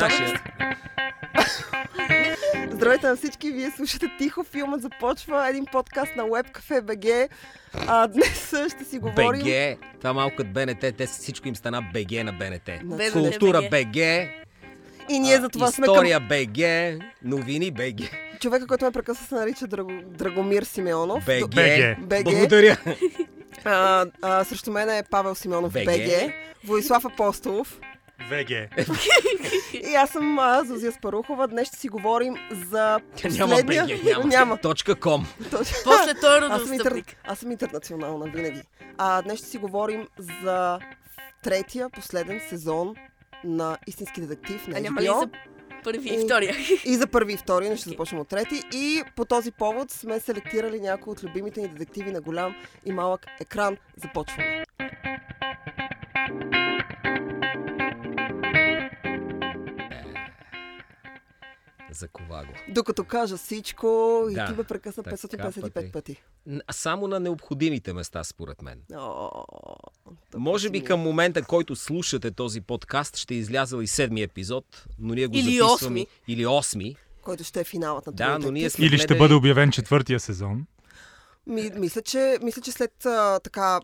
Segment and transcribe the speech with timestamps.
[0.00, 0.42] Нашия.
[2.70, 7.28] Здравейте на всички, вие слушате Тихо, филмът започва, един подкаст на WebCafe BG.
[7.86, 9.40] А, днес ще си говорим...
[9.40, 12.68] БГ, това малко като БНТ, те всичко им стана БГ на БНТ.
[12.84, 13.96] На Култура БГ.
[15.08, 16.58] И ние за това сме към история БГ,
[17.24, 18.10] новини БГ.
[18.40, 19.92] човека, който ме прекъсва се нарича Драго...
[20.06, 21.24] Драгомир Симеонов.
[21.24, 21.50] БГ.
[21.50, 22.00] БГ.
[22.00, 22.24] БГ.
[22.24, 22.76] Благодаря.
[23.64, 25.84] А, а, срещу мен е Павел Симеонов БГ.
[25.84, 26.32] БГ,
[26.64, 27.80] Владислав Апостолов
[28.20, 28.50] ВГ.
[29.90, 31.48] и аз съм а, Зозия Спарухова.
[31.48, 33.86] Днес ще си говорим за Няма последния...
[33.86, 34.24] БГ, няма.
[34.24, 34.56] няма.
[34.56, 35.26] Точка ком.
[35.84, 37.02] После той е Аз съм, интер...
[37.24, 38.62] аз съм интернационална винаги.
[38.98, 40.08] А, днес ще си говорим
[40.42, 40.78] за
[41.42, 42.94] третия, последен сезон
[43.44, 45.28] на Истински детектив на А няма ли за
[45.84, 46.54] първи и И- втория?
[46.84, 47.92] И за първи и втори, но ще Окей.
[47.92, 48.62] започнем от трети.
[48.72, 52.54] И по този повод сме селектирали някои от любимите ни детективи на голям
[52.86, 53.76] и малък екран.
[53.96, 54.64] Започваме.
[61.92, 62.52] Закова го.
[62.68, 63.86] Докато кажа всичко,
[64.30, 65.92] и Да, ти ме прекъсна така 555 пъти.
[65.92, 66.22] пъти.
[66.70, 68.80] Само на необходимите места, според мен.
[68.94, 69.44] О,
[70.36, 74.64] Може би към момента, който слушате този подкаст, ще е излязъл и седми епизод,
[74.98, 75.74] но ние го Или записваме.
[75.74, 76.06] осми.
[76.28, 76.96] Или осми.
[77.22, 80.66] Който ще е финалът на Да, но ние сме Или ще бъде обявен четвъртия сезон.
[81.46, 83.80] Ми, мисля, че, мисля, че след а, така,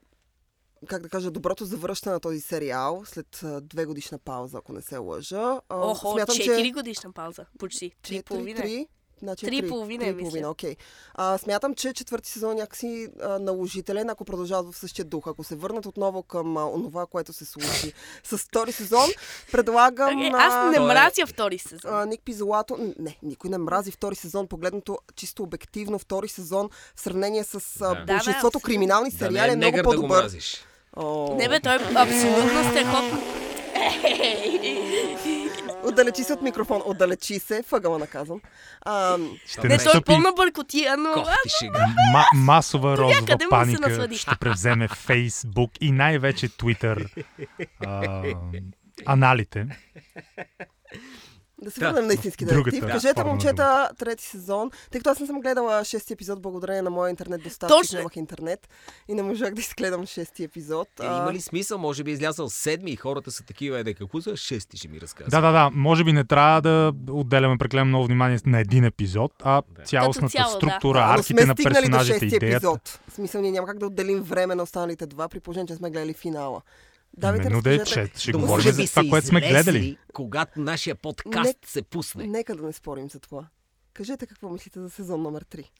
[0.87, 4.97] как да кажа, доброто завръщане на този сериал, след две годишна пауза, ако не се
[4.97, 6.71] лъжа, Охо, смятам, 4 че...
[6.73, 7.47] годишна пауза.
[7.59, 7.85] Почти.
[7.85, 8.61] 3 и Четири, половина.
[8.61, 8.87] три,
[9.19, 10.77] Значи Три три- половина три и половина, окей.
[11.15, 15.27] А, смятам, че четвърти сезон е някакси а, наложителен, ако продължават в същия дух.
[15.27, 17.93] Ако се върнат отново към а, онова, което се случи
[18.25, 19.09] с втори сезон,
[19.53, 21.91] предлагам Е, аз не е- мразя втори сезон.
[21.93, 22.77] а, Ник Пизолато.
[22.99, 27.95] Не, никой не мрази втори сезон, погледнато чисто обективно втори сезон в сравнение с Да.
[27.97, 30.19] Да, да, криминални Да сериали не е много да по-добър.
[30.19, 30.65] мразиш.
[30.97, 33.23] О, Не бе, той е абсолютно страхотно.
[35.87, 38.41] Отдалечи се от микрофон, отдалечи се, въгъла наказвам.
[38.83, 41.09] А, Ще Не, той е пълна бъркотия, но...
[42.15, 44.09] Ма- масова розова паника.
[44.15, 47.25] Ще превземе Фейсбук и най-вече Twitter
[47.87, 48.23] а,
[49.07, 49.67] аналите.
[51.63, 52.87] Да се Да, върнем на истински детектив.
[52.87, 56.83] Кажете, форма на момчета, трети сезон, тъй като аз не съм гледала шести епизод благодарение
[56.83, 57.99] на моя интернет доставчик, Точно.
[57.99, 58.69] нямах интернет
[59.09, 60.89] и не можах да изгледам шести епизод.
[61.03, 61.79] Е, има ли смисъл?
[61.79, 65.01] Може би е излязъл седми и хората са такива, еде, какво за шести ще ми
[65.01, 65.31] разказва?
[65.31, 65.71] Да, да, да.
[65.73, 70.51] Може би не трябва да отделяме прекалено много внимание на един епизод, а цялостната цяло,
[70.51, 70.57] да.
[70.57, 72.57] структура, а, но арките на до персонажите, шести идеята.
[72.57, 73.01] епизод.
[73.09, 75.91] В смисъл, ние няма как да отделим време на останалите два, при положение, че сме
[75.91, 76.63] гледали финала.
[77.19, 79.99] Давайте, Именно да е, че ще Да, говорим за това, което сме гледали.
[80.13, 82.27] Когато нашия подкаст Не- се пусне.
[82.27, 83.49] Нека да не спорим за това.
[83.93, 85.71] Кажете какво мислите за сезон номер 3.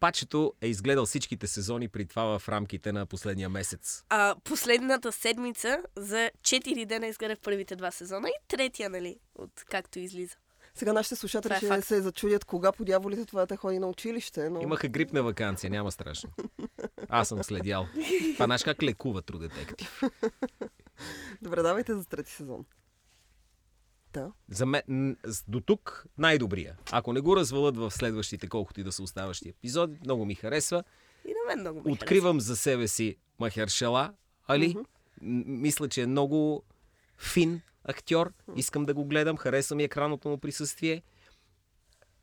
[0.00, 4.04] Пачето е изгледал всичките сезони при това в рамките на последния месец.
[4.08, 9.98] А, последната седмица за 4 дена изгледах първите два сезона и третия, нали, от както
[9.98, 10.36] излиза.
[10.74, 14.50] Сега нашите слушатели е ще се зачудят кога по дяволите това да ходи на училище,
[14.50, 14.60] но...
[14.60, 16.30] Имаха грип на вакансия, няма страшно.
[17.08, 17.86] Аз съм следял.
[18.32, 20.02] Това знаеш как лекува True Детектив.
[21.42, 22.64] Добре, давайте за трети сезон.
[24.12, 24.32] Да.
[24.48, 25.16] За мен,
[25.48, 26.76] до тук най-добрия.
[26.92, 30.84] Ако не го развалят в следващите, колкото и да са оставащи епизоди, много ми харесва.
[31.24, 34.12] И на мен много ми Откривам за себе си Махершала
[34.48, 34.74] Али.
[34.74, 34.84] М-
[35.46, 36.62] Мисля, че е много
[37.18, 38.32] фин актьор.
[38.56, 39.36] Искам да го гледам.
[39.36, 41.02] Харесва ми екранното му присъствие.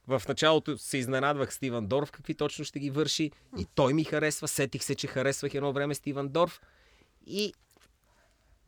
[0.08, 3.32] В началото се изненадвах Стивън Дорф, какви точно ще ги върши.
[3.58, 4.48] И той ми харесва.
[4.48, 6.62] Сетих се, че харесвах едно време Стивън Дорф.
[7.28, 7.54] И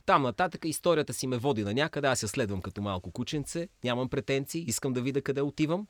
[0.05, 2.07] там нататък историята си ме води на някъде.
[2.07, 3.67] Аз я следвам като малко кученце.
[3.83, 4.65] Нямам претенции.
[4.67, 5.87] Искам да видя къде отивам.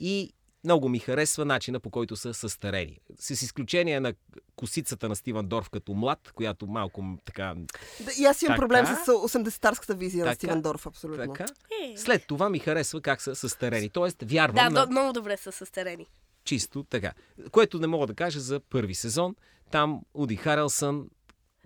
[0.00, 0.32] И
[0.66, 2.98] много ми харесва начина по който са състарени.
[3.18, 4.14] С изключение на
[4.56, 7.54] косицата на Стивън Дорф като млад, която малко така...
[8.00, 8.60] Да, и аз имам Така?
[8.60, 10.34] проблем с 80-тарската визия на Така?
[10.36, 11.32] Стивен Дорф, абсолютно.
[11.34, 11.44] така.
[11.84, 11.96] Е.
[11.96, 13.88] След това ми харесва как са състарени.
[13.90, 16.06] Тоест, вярвам Да, на много добре са състарени.
[16.44, 17.12] чисто така.
[17.50, 19.34] Което не мога да кажа за първи сезон.
[19.70, 21.06] Там Уди Харелсън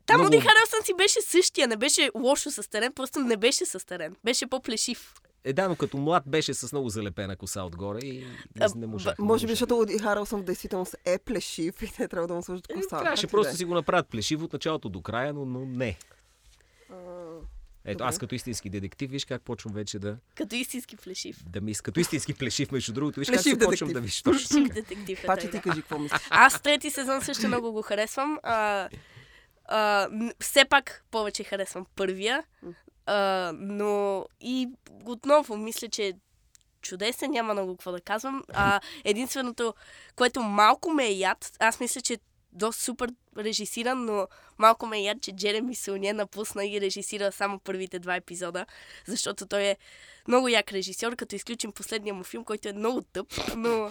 [0.07, 4.17] Там Много- Уди Харелсън си беше същия, не беше лошо състарен, просто не беше състарен.
[4.25, 5.15] Беше по-плешив.
[5.45, 8.27] Е да, но като млад беше с много залепена коса отгоре и не,
[8.61, 9.19] А, не можах.
[9.19, 12.43] не Може би, защото Уди Харелсън в действителност е плешив и те трябва да му
[12.43, 12.99] сложат Е, коса.
[12.99, 13.57] Трябваше Как и просто да е.
[13.57, 15.99] си го направят плешиво от началото до края, но, но не.
[16.91, 16.95] А,
[17.85, 18.09] Ето, Добре.
[18.09, 21.45] аз като истински детектив, виж как почвам вече да, Като истински плешив.
[21.47, 21.75] да ми...
[21.75, 24.39] Като истински плешив, между другото, виж Плешив как се почвам да виж така.
[24.75, 25.63] Детектив е Паче ти да.
[25.63, 26.21] кажи какво мислиш.
[26.31, 28.39] Аз трети сезон също много го харесвам.
[28.43, 28.89] А,
[29.65, 30.09] а,
[30.41, 32.45] все пак повече харесвам първия.
[33.11, 34.69] А, но и
[35.05, 36.13] отново мисля, че е
[36.83, 38.43] чудесен, няма много какво да казвам.
[38.53, 39.75] А, единственото,
[40.17, 42.19] което малко ме е яд, аз мисля, че
[42.53, 44.27] доста супер режисиран, но
[44.59, 48.67] малко ме яд, че Джереми Сълне напусна и режисира само първите два епизода,
[49.07, 49.77] защото той е
[50.29, 53.27] много як режисьор, като изключим последния му филм, който е много тъп,
[53.57, 53.91] но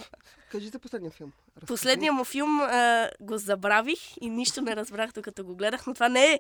[0.52, 1.32] Кажи за последния филм.
[1.56, 1.68] Разкажи.
[1.68, 6.10] последния му филм а, го забравих и нищо не разбрах, докато го гледах, но това
[6.10, 6.40] не е,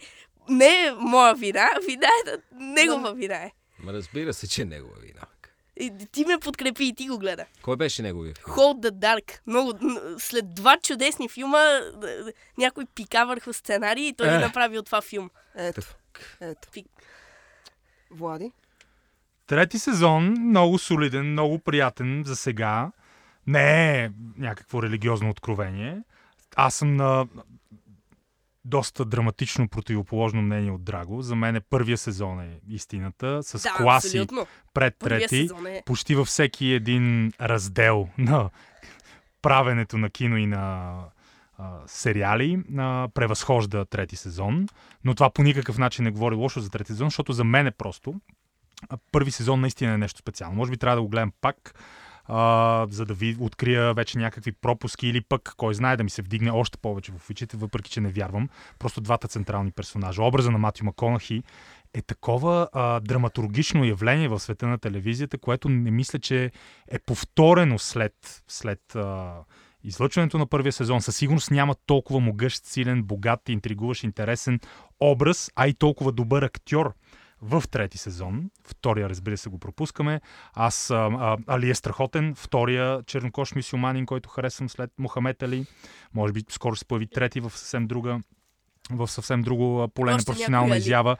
[0.49, 3.51] не е моя вина, вина е негова вина е.
[3.87, 5.21] Разбира се, че е негова вина.
[5.79, 7.45] И ти ме подкрепи и ти го гледа.
[7.61, 8.33] Кой беше неговия?
[8.33, 9.39] Hold the Dark.
[9.47, 9.73] Много,
[10.17, 11.79] след два чудесни филма
[12.57, 14.39] някой пика върху сценарий и той е.
[14.39, 15.29] направи от това филм.
[15.55, 15.81] Ето,
[16.41, 16.67] ето.
[16.73, 16.87] Пик.
[18.11, 18.51] Влади?
[19.47, 22.91] Трети сезон, много солиден, много приятен за сега.
[23.47, 26.01] Не е някакво религиозно откровение.
[26.55, 27.27] Аз съм на
[28.65, 31.21] доста драматично противоположно мнение от Драго.
[31.21, 34.47] За мен е първия сезон е истината, с Да, класи абсолютно.
[34.73, 35.49] пред трети.
[35.67, 35.83] е...
[35.85, 38.49] Почти във всеки един раздел на
[39.41, 40.95] правенето на кино и на
[41.57, 44.67] а, сериали а, превъзхожда трети сезон.
[45.03, 47.71] Но това по никакъв начин не говори лошо за трети сезон, защото за мен е
[47.71, 48.15] просто
[49.11, 50.55] първи сезон наистина е нещо специално.
[50.55, 51.75] Може би трябва да го гледам пак,
[52.29, 56.21] а, за да ви открия вече някакви пропуски или пък, кой знае, да ми се
[56.21, 58.49] вдигне още повече в очите, въпреки че не вярвам.
[58.79, 60.23] Просто двата централни персонажа.
[60.23, 61.43] Образа на Матю Маконахи
[61.93, 66.51] е такова а, драматургично явление в света на телевизията, което не мисля, че
[66.87, 69.33] е повторено след, след а,
[69.83, 71.01] излъчването на първия сезон.
[71.01, 74.59] Със сигурност няма толкова могъщ, силен, богат, интригуващ, интересен
[74.99, 76.93] образ, а и толкова добър актьор
[77.41, 78.49] в трети сезон.
[78.63, 80.21] Втория, разбира се, го пропускаме.
[80.53, 82.35] Аз, а, а, Али е страхотен.
[82.35, 85.65] Втория чернокош мисюманин, който харесвам след Мохамед Али.
[86.13, 88.19] Може би скоро ще появи трети в съвсем друга
[88.89, 90.79] в съвсем друго поле на професионална Али.
[90.79, 91.17] изява.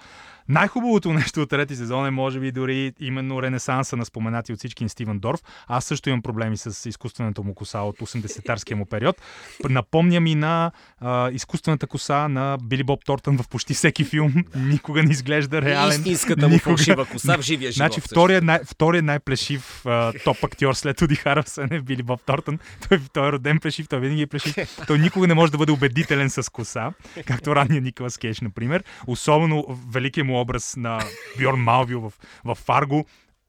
[0.49, 4.89] Най-хубавото нещо от трети сезон е, може би, дори именно ренесанса на споменати от всички
[4.89, 5.39] Стивен Дорф.
[5.67, 9.21] Аз също имам проблеми с изкуствената му коса от 80-тарския му период.
[9.69, 14.33] Напомня ми на а, изкуствената коса на Били Боб Тортън в почти всеки филм.
[14.55, 15.99] Никога не изглежда реален.
[15.99, 16.77] Истинската му Никога.
[16.77, 17.75] фалшива коса в живия живот.
[17.75, 22.59] Значи втория, най- втория най-плешив а, топ актьор след Уди Харълсън е Били Боб Тортън.
[22.89, 24.55] Той, той е роден плешив, той винаги е плешив.
[24.87, 26.93] Той никога не може да бъде убедителен с коса,
[27.25, 28.83] както ранния Николас Кейдж, например.
[29.07, 30.99] Особено великият му образ на
[31.39, 32.13] Бьорн Малвил в,
[32.45, 33.05] в Фарго.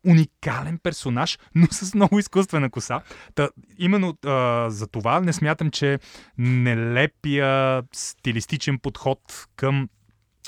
[0.06, 3.00] Уникален персонаж, но с много изкуствена коса.
[3.34, 3.48] Та,
[3.78, 5.98] именно а, за това не смятам, че
[6.38, 9.88] нелепия стилистичен подход към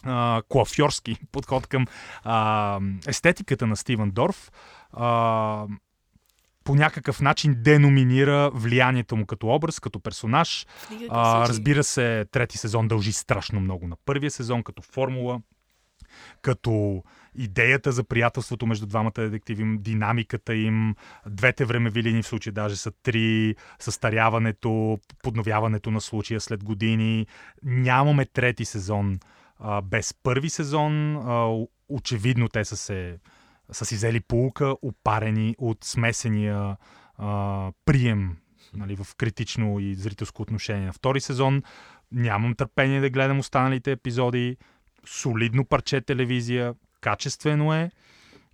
[0.05, 1.87] а, коафьорски подход към
[2.25, 4.50] а, естетиката на Стивен Дорф
[4.93, 5.67] а,
[6.64, 10.67] по някакъв начин деноминира влиянието му като образ, като персонаж.
[11.09, 15.41] А, разбира се, трети сезон дължи страшно много на първия сезон, като формула,
[16.43, 17.03] като
[17.35, 20.94] идеята за приятелството между двамата детективи, динамиката им,
[21.26, 27.26] двете времеви линии в случая даже са три, състаряването, подновяването на случая след години.
[27.62, 29.19] Нямаме трети сезон
[29.59, 31.17] а, без първи сезон.
[31.17, 33.19] А, очевидно те са се
[33.72, 36.76] са си взели полука, опарени от смесения
[37.19, 38.36] а, прием
[38.74, 41.62] нали, в критично и зрителско отношение на втори сезон.
[42.12, 44.56] Нямам търпение да гледам останалите епизоди.
[45.06, 47.90] Солидно парче телевизия, качествено е,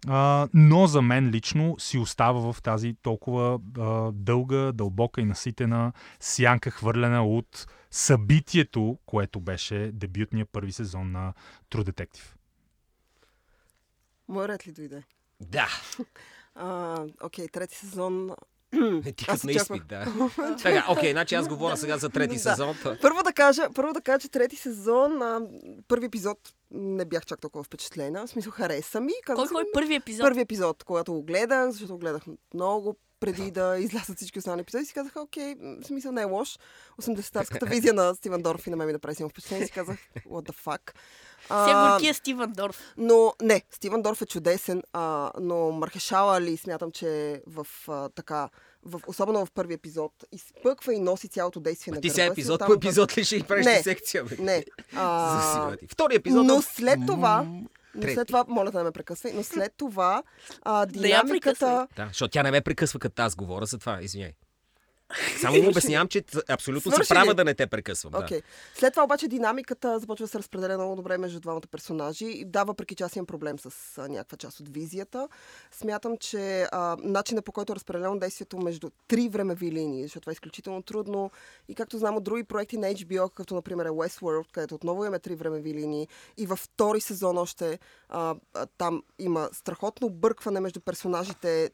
[0.07, 5.93] а, но за мен лично си остава в тази толкова а, дълга, дълбока и наситена
[6.21, 11.33] сянка хвърлена от събитието, което беше дебютния първи сезон на
[11.71, 12.38] True Detective.
[14.29, 15.03] Моя ред ли дойде?
[15.41, 15.69] Да.
[16.55, 18.31] А, окей, трети сезон.
[19.07, 20.05] Е, ти като на изпит, да.
[20.63, 22.41] така, окей, значи аз говоря сега за трети Да.
[22.41, 22.77] сезон.
[23.03, 25.41] Първо да кажа, първо да кажа, че трети сезон, а,
[25.89, 26.39] първи епизод
[26.71, 28.27] не бях чак толкова впечатлена.
[28.27, 29.13] В смисъл хареса ми.
[29.25, 30.23] Казах Кой кой първи епизод?
[30.23, 32.23] Първи епизод, когато го гледах, защото го гледах
[32.55, 36.59] много преди да излязат всички останали епизоди, си казах, окей, в смисъл не е лош.
[37.03, 39.67] 80-тарската визия на Стивен Дорф и на мен ми направи силно впечатление.
[39.67, 40.93] Си казах, what the fuck.
[41.41, 42.81] Все А, горкия Стивън Дорф.
[42.97, 48.49] но не, Стивен Дорф е чудесен, а, но Мархешала ли смятам, че в а, така,
[48.85, 52.33] в, особено в първи епизод, изпъква и носи цялото действие на Ти гърба сега си,
[52.33, 53.83] епизод по епизод ли ще и правиш Не.
[53.83, 54.25] секция?
[54.25, 54.37] Бе?
[54.39, 54.65] Не.
[54.97, 56.47] А, Втори епизод.
[56.47, 57.47] но е- след това,
[57.99, 58.15] но трети.
[58.15, 60.23] след това, моля да не ме прекъсвай, но след това
[60.63, 61.89] а, динамиката...
[61.97, 64.33] Да, защото тя не ме прекъсва, като аз говоря за това, извиняй.
[65.41, 67.37] Само му обяснявам, че абсолютно си Свърши права ли?
[67.37, 68.13] да не те прекъсвам.
[68.13, 68.19] Да.
[68.19, 68.43] Окей.
[68.75, 72.25] След това обаче динамиката започва да се разпределя много добре между двамата персонажи.
[72.25, 75.29] И Да, въпреки че аз имам проблем с а, някаква част от визията,
[75.73, 80.31] смятам, че а, начинът по който е разпределено действието между три времеви линии, защото това
[80.31, 81.31] е изключително трудно.
[81.69, 85.19] И както знам от други проекти на HBO, като например е Westworld, където отново имаме
[85.19, 90.81] три времеви линии, и във втори сезон още а, а, там има страхотно бъркване между
[90.81, 91.71] персонажите,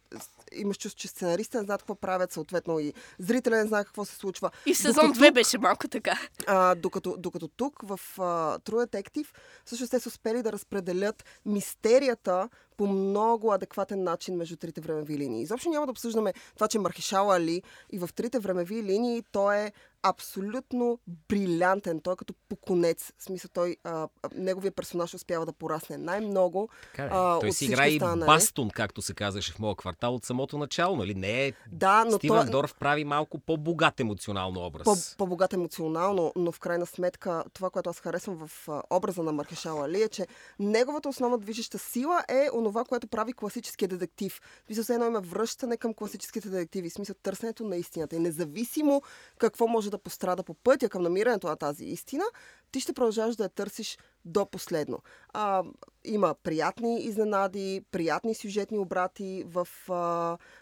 [0.52, 4.16] имаш чувство, че сценаристите не знаят какво правят, съответно и зрителя не знае какво се
[4.16, 4.50] случва.
[4.66, 6.18] И сезон Докато 2 тук- беше малко така.
[6.46, 8.22] А, докато, докато тук в а,
[8.58, 9.26] True Detective
[9.64, 15.42] всъщност те са успели да разпределят мистерията по много адекватен начин между трите времеви линии.
[15.42, 17.62] Изобщо няма да обсъждаме това, че Мархишал Али
[17.92, 19.72] и в трите времеви линии той е
[20.04, 22.00] абсолютно брилянтен.
[22.00, 23.12] Той е като поконец.
[23.18, 26.68] В смисъл, той, а, неговия персонаж успява да порасне най-много.
[26.82, 30.58] Така, а, той си играе и бастун, както се казваше в моя квартал от самото
[30.58, 31.14] начало, нали?
[31.14, 31.52] Не е...
[31.72, 34.84] Да, но Стивен той, Дорф прави малко по-богат емоционално образ.
[34.84, 39.82] по, по-богат емоционално, но в крайна сметка това, което аз харесвам в образа на Мархешал
[39.82, 40.26] Али е, че
[40.58, 44.40] неговата основна движеща сила е онова, което прави класическия детектив.
[44.66, 48.16] Смисъл, все едно има връщане към класическите детективи, в смисъл търсенето на истината.
[48.16, 49.02] И независимо
[49.38, 52.24] какво може да пострада по пътя към намирането на тази истина,
[52.72, 54.98] ти ще продължаваш да я търсиш до последно.
[55.28, 55.62] А,
[56.04, 59.92] има приятни изненади, приятни сюжетни обрати в, а,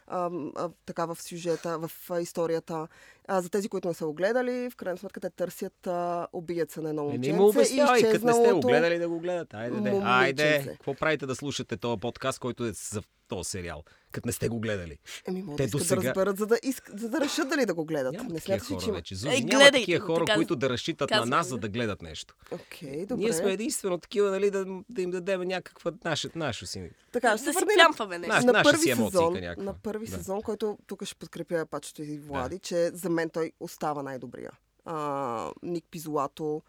[0.07, 2.88] а, а, така, в сюжета, в а, историята.
[3.28, 6.83] А, за тези, които не са го гледали, в крайна сметка те търсят а, убиеца
[6.83, 7.33] на едно Не, момченце.
[7.33, 9.54] не му обяснявай, и като не сте го изчезналото- гледали да го гледат.
[9.54, 10.00] Айде, де.
[10.04, 14.49] Айде, какво правите да слушате този подкаст, който е за този сериал, като не сте
[14.49, 14.99] го гледали?
[15.26, 16.90] Еми, могат Те да искат досега- да разберат, за да, иск...
[16.90, 18.12] за да решат дали да го гледат.
[18.12, 18.95] Няма не смяташ ли, че хора има...
[18.95, 19.14] вече.
[19.14, 21.50] Зузи, няма гледайте такива хора, така- които да разчитат на казвам нас, ви.
[21.50, 22.35] за да гледат нещо.
[22.52, 23.23] Окей, добре.
[23.23, 26.90] Ние сме единствено такива, нали, да, да им дадем някаква наша, наша си.
[27.12, 28.35] Така, Да ще се си върнем плямпаме нещо.
[28.35, 29.64] Наш- на първи сезон, някаква.
[29.64, 30.12] на първи Да.
[30.12, 34.50] сезон, който тук ще подкрепя пачето и Влади, че за мен той остава най-добрия.
[34.85, 36.62] А, Ник Пизолато,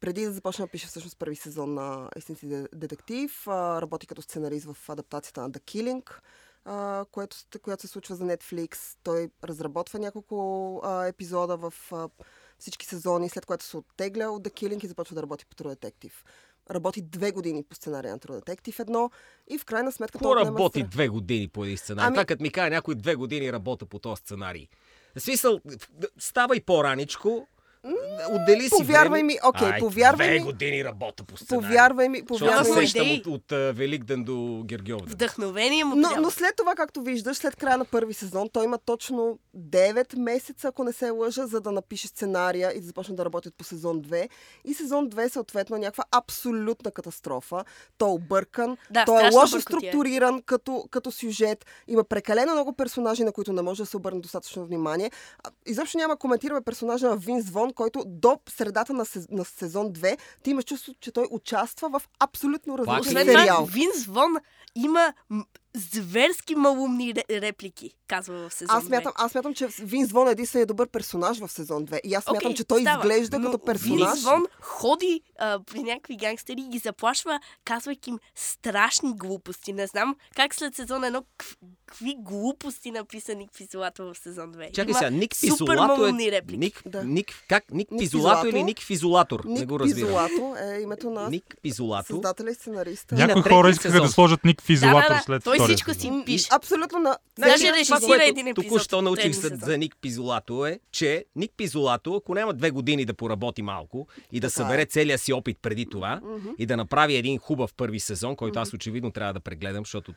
[0.00, 4.22] преди да започна да пише всъщност първи сезон на Истински де- детектив, а, работи като
[4.22, 6.10] сценарист в адаптацията на The Killing,
[6.68, 8.96] а, което, която се случва за Netflix.
[9.02, 10.36] Той разработва няколко
[10.84, 12.08] а, епизода в а,
[12.58, 15.76] всички сезони, след което се оттегля от The Killing и започва да работи по True
[15.76, 16.12] Detective.
[16.70, 19.10] Работи две години по сценария на True Detective едно
[19.50, 22.06] и в крайна сметка Какво отнема работи зра- две години по един сценарий?
[22.06, 24.68] Ами- Това като ми каже някой две години работа по този сценарий.
[25.16, 25.60] В смисъл,
[26.18, 27.46] става и по-раничко,
[28.30, 29.22] отдели си Повярвай време.
[29.22, 30.44] ми, окей, Ай, повярвай две ми.
[30.44, 31.68] години работа по сценарий.
[31.68, 32.86] Повярвай ми, повярвай ми.
[32.86, 35.08] сещам от, от а, Великден до Гергьовден.
[35.08, 38.78] Вдъхновение му Но, но след това, както виждаш, след края на първи сезон, той има
[38.78, 43.24] точно 9 месеца, ако не се лъжа, за да напише сценария и да започне да
[43.24, 44.28] работят по сезон 2.
[44.64, 47.64] И сезон 2 съответно е някаква абсолютна катастрофа.
[47.98, 51.66] Той е объркан, Да, той е лошо структуриран като, като сюжет.
[51.88, 55.10] Има прекалено много персонажи, на които не може да се обърне достатъчно внимание.
[55.66, 60.18] Изобщо няма коментираме персонажа на Винс Вон, който до средата на, сез, на сезон 2
[60.42, 63.64] ти имаш чувство, че той участва в абсолютно Пак различен това, сериал.
[63.64, 64.36] Винс Вон
[64.76, 65.12] има
[65.74, 70.30] зверски малумни ре- реплики, казва в сезон Аз смятам, аз смятам, че Винс Вон е
[70.30, 72.00] единственият добър персонаж в сезон 2.
[72.00, 72.98] И аз смятам, Окей, че той става.
[72.98, 74.12] изглежда Но като персонаж.
[74.12, 79.72] Винс Вон ходи а, при някакви гангстери и ги заплашва, казвайки им страшни глупости.
[79.72, 81.56] Не знам как след сезон едно кв-
[81.88, 84.72] какви глупости написани в Пизолато в сезон 2.
[84.72, 86.32] Чакай Има сега, Ник супер Пизолато е...
[86.32, 86.58] реплики.
[86.58, 87.04] Ник, Да.
[87.04, 87.64] Ник, как?
[87.72, 89.44] Ник, Ник Пизолато или Ник Физолатор?
[89.44, 90.08] не Ник го разбирам.
[90.08, 92.06] Пизолато е името на Ник Пизолато.
[92.06, 93.14] създателя и сценариста.
[93.14, 94.06] на Някои хора искаха сезон.
[94.06, 96.48] да сложат Ник в изолатор да, да, след той втория всичко си пише.
[96.52, 97.16] Абсолютно на...
[97.38, 102.14] Даже Значи, режисира един епизод Току-що научих за, за Ник Пизолато е, че Ник Пизолато,
[102.14, 104.86] ако няма две години да поработи малко и да Така събере е.
[104.86, 106.20] целия си опит преди това
[106.58, 110.12] и да направи един хубав първи сезон, който аз очевидно трябва да прегледам, защото...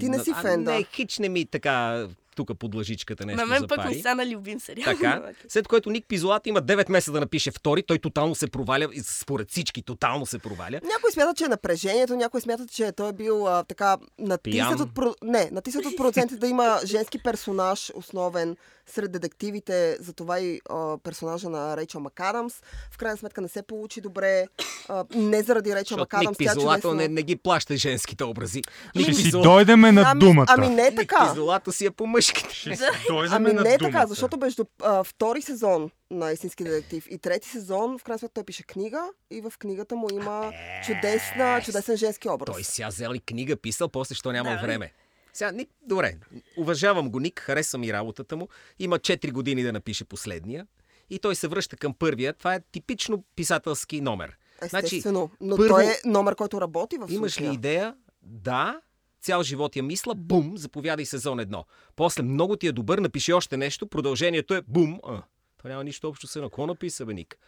[0.00, 0.70] Ти не си фен, да.
[0.94, 4.84] Хич не ми така тук под лъжичката нещо На мен пък ми стана любим сериал.
[4.84, 8.88] Така, след което Ник Пизолато има 9 месеца да напише втори, той тотално се проваля,
[8.92, 10.80] и според всички тотално се проваля.
[10.84, 14.94] Някой смятат, че е напрежението, някой смятат, че той е бил а, така натиснат от,
[14.94, 15.14] про...
[15.22, 21.48] не, натиснат от продуцентите да има женски персонаж, основен сред детективите, затова и а, персонажа
[21.48, 22.54] на Рейчел Макадамс.
[22.90, 24.46] В крайна сметка не се получи добре.
[24.88, 26.94] А, не заради Рейчел Макадамс, Ник Пизолато чудесно...
[26.94, 28.62] не, не ги плаща женските образи.
[28.90, 30.46] Ще Ник си Пизолато- дойдеме на ами, думата.
[30.48, 31.28] Ами не е Ник така.
[31.28, 32.54] Пизолато си е по мъжките.
[32.54, 32.76] Ще
[33.30, 37.98] Ами не е така, защото между а, втори сезон на Истински детектив и трети сезон,
[37.98, 40.52] в крайна сметка той пише книга и в книгата му има
[40.86, 42.54] чудесна, чудесен женски образ.
[42.54, 44.92] Той сега взел и книга, писал, после що няма Да, време.
[45.32, 46.16] Сега, Ник, добре,
[46.56, 48.48] уважавам го Ник, харесвам и работата му.
[48.78, 50.66] Има 4 години да напише последния.
[51.10, 52.32] И той се връща към първия.
[52.32, 54.36] Това е типично писателски номер.
[54.62, 55.30] Естествено.
[55.40, 57.52] но първо- той е номер, който работи в Имаш ли случая.
[57.52, 57.94] идея?
[58.22, 58.80] Да.
[59.24, 61.64] Цял живот я мисля, бум, заповядай сезон едно.
[61.96, 65.00] После много ти е добър, напиши още нещо, продължението е бум.
[65.04, 65.22] А,
[65.58, 66.48] това няма нищо общо с едно.
[66.48, 67.38] Какво написа, бе, Ник?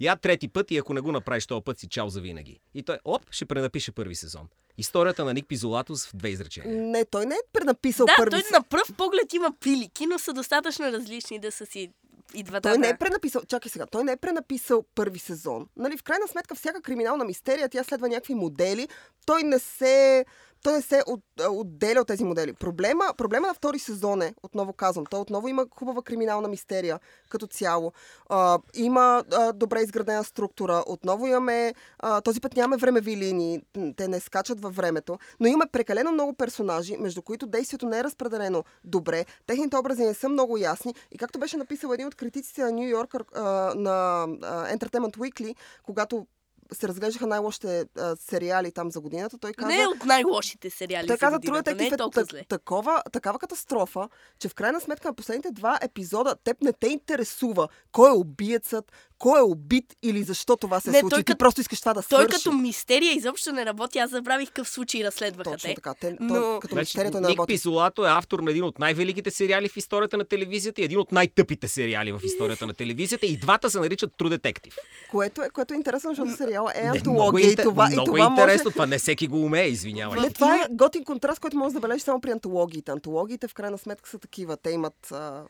[0.00, 2.60] Я трети път и ако не го направиш този път си чао за винаги.
[2.74, 4.48] И той, оп, ще пренапише първи сезон.
[4.78, 6.76] Историята на Ник Пизолатос в две изречения.
[6.82, 10.18] Не, той не е пренаписал Да, първи той се- на пръв поглед има прилики, но
[10.18, 11.90] са достатъчно различни да са си
[12.34, 12.68] и двата.
[12.68, 12.98] Той не е да.
[12.98, 15.68] пренаписал, чакай сега, той не е пренаписал първи сезон.
[15.76, 18.88] Нали, в крайна сметка, всяка криминална мистерия, тя следва някакви модели.
[19.26, 20.24] Той не се
[20.62, 22.52] той се от, отделя от тези модели.
[22.52, 27.46] Проблема, проблема на втори сезон е, отново казвам, той отново има хубава криминална мистерия като
[27.46, 27.92] цяло.
[28.28, 30.84] А, има а, добре изградена структура.
[30.86, 33.60] Отново имаме, а, този път нямаме времеви линии,
[33.96, 38.04] те не скачат във времето, но имаме прекалено много персонажи, между които действието не е
[38.04, 42.62] разпределено добре, техните образи не са много ясни и както беше написал един от критиците
[42.62, 43.42] на Нью Йоркър а,
[43.74, 44.26] на
[44.74, 46.26] Entertainment Weekly, когато
[46.72, 49.68] се разглеждаха най-лошите а, сериали там за годината, той каза...
[49.68, 52.44] Не е от най-лошите сериали Той за каза, годината, не е толкова зле.
[52.48, 54.08] такова, такава катастрофа,
[54.38, 58.92] че в крайна сметка на последните два епизода теб не те интересува кой е убиецът,
[59.18, 61.10] кой е убит или защо това се Не, случи.
[61.10, 62.34] той Ти като- просто искаш това да Той свърши.
[62.34, 63.98] като мистерия изобщо не работи.
[63.98, 65.74] Аз забравих какъв случай разследваха Точно те.
[65.74, 65.94] така.
[65.94, 67.52] Те, но- той, като Значи, мистерията не Ник работи.
[67.52, 71.12] Писолато е автор на един от най-великите сериали в историята на телевизията и един от
[71.12, 73.26] най-тъпите сериали в историята на телевизията.
[73.26, 74.74] И двата се наричат True Detective.
[75.10, 77.48] Което е, което е интересно, защото сериала е Не, антология.
[77.48, 78.64] е, и това, много и това е интересно.
[78.64, 78.72] Може...
[78.72, 80.20] Това не всеки го умее, извинявай.
[80.20, 82.90] Не, това е готин контраст, който може да забележиш само при антологиите.
[82.90, 84.56] Антологиите в крайна сметка са такива.
[84.56, 85.44] Те имат а,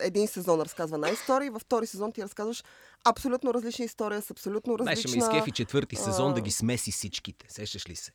[0.00, 2.64] един сезон разказва една история, във втори сезон ти разказваш
[3.04, 5.08] абсолютно различна история с абсолютно различна...
[5.08, 7.46] ще ме изкефи четвърти сезон а, да ги смеси всичките.
[7.48, 8.12] Сещаш ли се?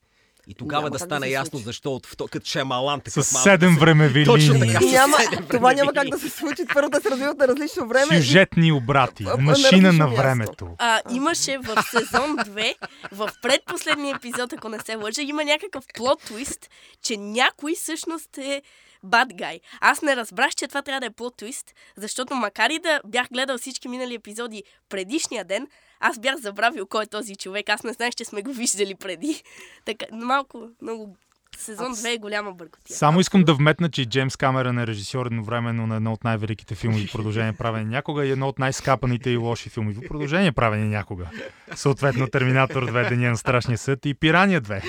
[0.48, 3.32] И тогава Няма да да стане се ясно защо от вто, като Шемалан С такъв
[3.34, 4.74] малък седем да се- времеви Точно линии.
[4.74, 4.86] така.
[4.86, 5.18] Няма,
[5.50, 6.62] това няма как да се случи.
[6.74, 8.18] Първо да се развиват на различно време.
[8.18, 9.24] Сюжетни обрати.
[9.24, 10.16] На Машина на място.
[10.18, 10.68] времето.
[10.78, 12.76] А, имаше в сезон 2,
[13.12, 16.70] в предпоследния епизод, ако не се лъжа, има някакъв плот твист,
[17.02, 18.62] че някой всъщност е
[19.06, 19.60] bad guy.
[19.82, 23.28] Аз не разбрах, че това трябва да е плот твист, защото макар и да бях
[23.30, 25.68] гледал всички минали епизоди предишния ден,
[26.00, 27.70] аз бях забравил кой е този човек.
[27.70, 29.44] Аз не знаех, че сме го виждали преди.
[29.86, 31.16] Така, малко, много...
[31.58, 32.98] Сезон 2 е голяма бъркотия.
[32.98, 37.08] Само искам да вметна, че Джеймс Камерън е режисьор едновременно на едно от най-великите филмови
[37.12, 41.30] продължения правени някога и едно от най-скапаните и лоши филмови продължения правени някога.
[41.76, 44.84] Съответно Терминатор 2, Деня на страшния съд и Пирания 2.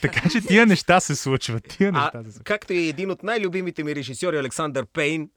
[0.00, 1.64] Така че тия неща се случват.
[1.68, 2.44] Тия А, неща се случват.
[2.44, 5.28] както и един от най-любимите ми режисьори, Александър Пейн,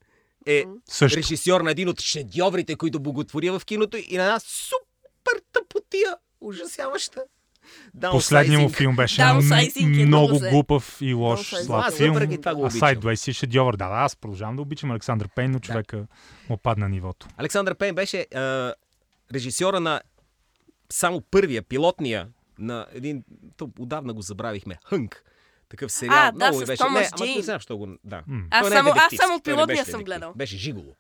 [0.46, 1.18] е Също.
[1.18, 7.22] режисьор на един от шедьоврите, които боготворя в киното и на една супер тъпотия, ужасяваща.
[8.12, 12.16] Последният му филм беше Downsizing е много глупав и лош, слаб Аз филм.
[12.16, 12.20] а.
[12.20, 13.76] Sideways е шедьовър.
[13.76, 16.06] Да, да, аз продължавам да обичам Александър Пейн, но човека
[16.50, 17.28] му падна нивото.
[17.38, 18.26] Александър Пейн беше е,
[19.34, 20.02] режисьора на
[20.90, 22.28] само първия, пилотния,
[22.60, 23.24] на един,
[23.58, 25.24] то отдавна го забравихме, Хънк.
[25.70, 26.16] Такъв сериал.
[26.18, 26.78] А, да, Много ми с беше.
[26.78, 27.38] Томас не, ама Джейн.
[27.38, 27.88] не знам, що го...
[28.04, 28.24] Да.
[28.50, 30.06] Аз е само- аз детективски, само пилотния съм детектив.
[30.06, 30.34] гледал.
[30.36, 30.96] Беше жиголо.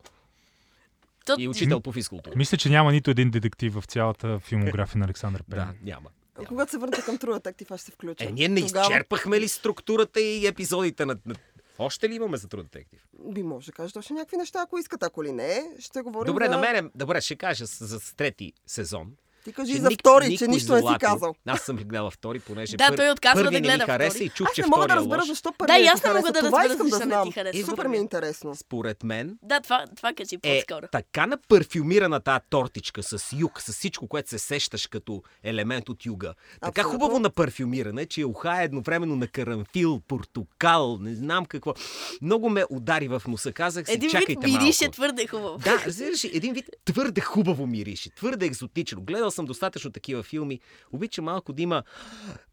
[1.25, 2.33] То, И учител по физкултура.
[2.37, 5.61] Мисля, че няма нито един детектив в цялата филмография на Александър Пейн.
[5.61, 6.09] Да, няма.
[6.37, 8.23] Когато се върнете към True Detective, аз ще се включа.
[8.23, 11.17] Е, ние не Тогава изчерпахме ли структурата и епизодите на...
[11.25, 11.35] на-
[11.79, 13.31] Още ли имаме за True Detective?
[13.33, 15.05] Би може да кажете още някакви неща, ако искате.
[15.05, 16.51] Ако ли не, ще говорим Добре, за...
[16.51, 19.11] на мене, добре, ще кажа за трети сезон.
[19.43, 21.35] Ти кажи че за втори, че нищо не си казал.
[21.45, 22.95] Аз съм гледал втори, понеже Да, пър...
[22.95, 24.25] той отказва първи да не гледа ми хареса втори.
[24.25, 26.03] и чух, Аз че не мога да е разбера защо Да, първият и ти аз
[26.03, 27.27] не мога да Това разбера искам да защо не знам.
[27.27, 27.65] ти харесва.
[27.65, 28.55] Супер ми е интересно.
[28.55, 30.87] Според мен Да, това, това кажи е по-скоро.
[30.87, 36.33] така напарфюмирана тази тортичка с юг, с всичко, което се сещаш като елемент от юга.
[36.53, 36.91] Така Абсолютно.
[36.99, 41.73] хубаво напарфюмирана, че уха е едновременно на карамфил, портокал, не знам какво.
[42.21, 43.51] Много ме удари в носа.
[43.53, 44.93] Казах си, Един вид чакайте мирише малко.
[44.93, 45.57] твърде хубаво.
[45.57, 49.01] Да, разбираш един вид твърде хубаво мирише, твърде екзотично.
[49.01, 50.59] Гледал съм достатъчно такива филми.
[50.91, 51.83] Обичам малко да има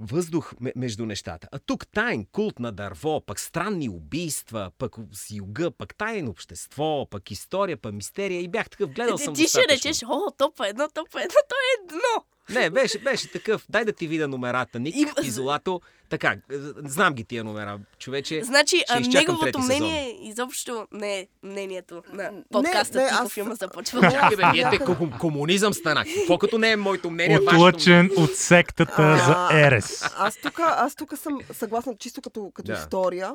[0.00, 1.48] въздух ме- между нещата.
[1.52, 7.06] А тук тайн култ на дърво, пък странни убийства, пък с юга, пък тайн общество,
[7.10, 8.40] пък история, пък мистерия.
[8.40, 11.54] И бях такъв, гледал съм Е, Ти ще речеш, о, топа едно, топа едно, то
[11.56, 12.24] е едно.
[12.50, 13.64] Не, беше, беше такъв.
[13.68, 14.78] Дай да ти видя номерата.
[14.78, 15.80] Ник, Има- изолато.
[16.08, 16.36] Така,
[16.78, 18.42] знам ги тия номера, човече.
[18.44, 23.22] Значи, ще а, неговото трети мнение изобщо не е мнението на Не, подкаста не, Тихо
[23.22, 24.00] аз- филма започва.
[24.02, 24.78] Чакай, бе, вие те
[25.18, 26.06] комунизъм станах.
[26.14, 30.04] Какво като не е моето мнение, вашето Отлъчен от сектата за А, Ерес.
[30.18, 32.78] Аз тук аз тук съм съгласна чисто като, като Да.
[32.78, 33.32] история.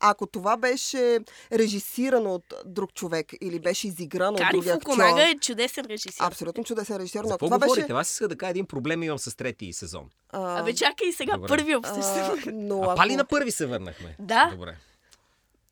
[0.00, 1.18] Ако това беше
[1.52, 6.24] режисирано от друг човек или беше изиграно от Кари други актьор, Фукунага е чудесен режисьор.
[6.26, 7.80] абсолютно чудесен режисьор, но това говорите?
[7.86, 7.92] беше...
[7.92, 10.10] Аз иска да кажа един проблем имам с трети сезон.
[10.30, 11.48] А, Абе, чакай сега, Добре.
[11.48, 12.42] първи а, обсъждаме.
[12.46, 14.16] но А ако, пали на първи се върнахме.
[14.18, 14.50] Да.
[14.52, 14.76] Добре.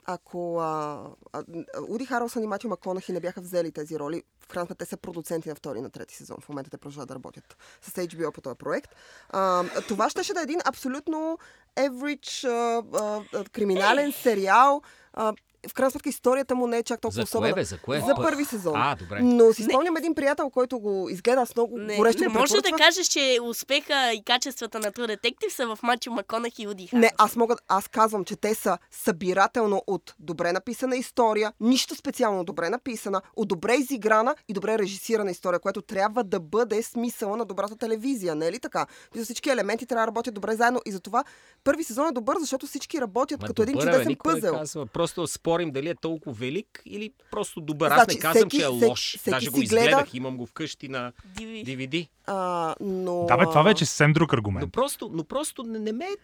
[0.05, 1.43] ако а, а,
[1.89, 5.49] Уди Харълсън и Матю Маконахи не бяха взели тези роли, в крайна те са продуценти
[5.49, 6.37] на втори и на трети сезон.
[6.41, 8.95] В момента те продължават да работят с HBO по този проект.
[9.31, 11.39] А, това ще да е един абсолютно
[11.79, 14.83] average а, а, а, криминален сериал.
[15.13, 15.35] А,
[15.69, 17.53] в крайна сметка историята му не е чак толкова За особена.
[17.53, 17.65] кое бе?
[17.65, 18.01] За кое?
[18.01, 18.73] За Пър- първи сезон.
[18.77, 19.19] А, добре.
[19.23, 22.71] Но си спомням един приятел, който го изгледа с много Не, горещо не може да
[22.79, 27.11] кажеш, че успеха и качествата на True Detective са в Мачо Маконах и Уди Не,
[27.19, 32.71] аз мога, аз казвам, че те са събирателно от добре написана история, нищо специално добре
[32.71, 37.77] написана, от добре изиграна и добре режисирана история, което трябва да бъде смисъла на добрата
[37.77, 38.87] телевизия, не е ли така?
[39.25, 41.25] Всички елементи трябва да работят добре заедно и затова
[41.65, 44.55] първи сезон е добър, защото всички работят Ма като един добър, бе, чудесен не пъзел.
[44.55, 44.87] Казва.
[44.87, 47.91] Просто спорим дали е толкова велик или просто добър.
[47.91, 49.09] Аз Значи, не казвам, всеки- че е всеки- лош.
[49.09, 51.65] всеки Даже си го изгледах, гледа- имам го вкъщи на Диви.
[51.67, 52.09] DVD.
[52.27, 53.25] А, но...
[53.25, 54.73] Да, бе, това вече е съвсем друг Но аргумент.
[54.73, 56.17] просто, но просто не, не ме е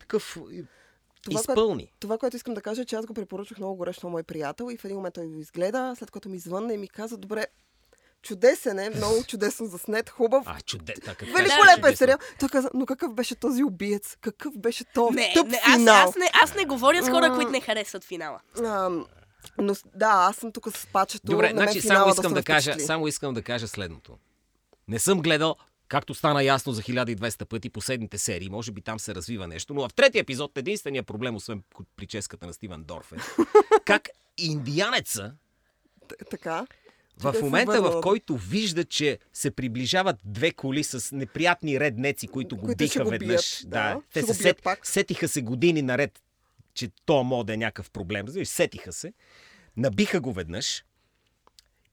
[0.00, 0.38] такъв
[1.22, 1.88] Това, изпълни.
[2.00, 4.68] Това, което искам да кажа, е, че аз го препоръчах много горещо на мой приятел
[4.70, 7.46] и в един момент той го изгледа, след което ми звънна и ми каза, добре,
[8.24, 10.42] чудесен е, много чудесно заснет, хубав.
[10.46, 11.26] А, чуде, така.
[11.26, 12.18] Великолепен е сериал.
[12.40, 14.16] Той каза, но какъв беше този убиец?
[14.20, 16.08] Какъв беше то Не, тъп не, аз, финал?
[16.08, 18.40] аз, не, аз не говоря с хора, които не харесват финала.
[18.58, 19.06] Ам,
[19.58, 21.26] но да, аз съм тук с пачето.
[21.26, 22.86] Добре, на значи само искам ме да кажа, впечатли.
[22.86, 24.18] само искам да кажа следното.
[24.88, 25.56] Не съм гледал,
[25.88, 28.48] както стана ясно за 1200 пъти, последните серии.
[28.48, 31.62] Може би там се развива нещо, но в третия епизод единствения проблем, освен
[31.96, 33.16] прическата на Стивен Дорф е,
[33.84, 34.08] как
[34.38, 35.32] индианеца
[36.08, 36.66] Т- Така.
[37.18, 42.66] В момента, в който вижда, че се приближават две коли с неприятни реднеци, които го
[42.66, 43.60] Които биха го веднъж.
[43.62, 44.00] бият, да.
[44.12, 44.86] Те се сет, пак.
[44.86, 46.22] сетиха се години наред,
[46.74, 48.28] че то мод е някакъв проблем.
[48.28, 49.12] Знаеш, сетиха се.
[49.76, 50.84] Набиха го веднъж.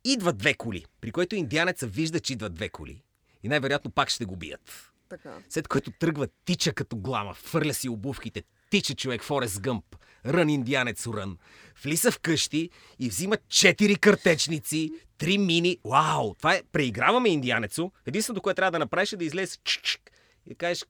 [0.03, 3.01] Идват две коли, при което индианеца вижда, че идват две коли.
[3.43, 4.91] И най-вероятно пак ще го бият.
[5.09, 5.37] Така.
[5.49, 9.85] След което тръгва тича като глама, фърля си обувките, тича човек Форест Гъмп,
[10.25, 11.37] рън индианец рън,
[11.83, 15.77] влиза в къщи и взима четири картечници, три мини.
[15.85, 16.35] Вау!
[16.35, 17.91] Това е, преиграваме индианецо.
[18.05, 19.99] Единственото, което трябва да направиш е да излезе чик-чик
[20.49, 20.85] и кажеш,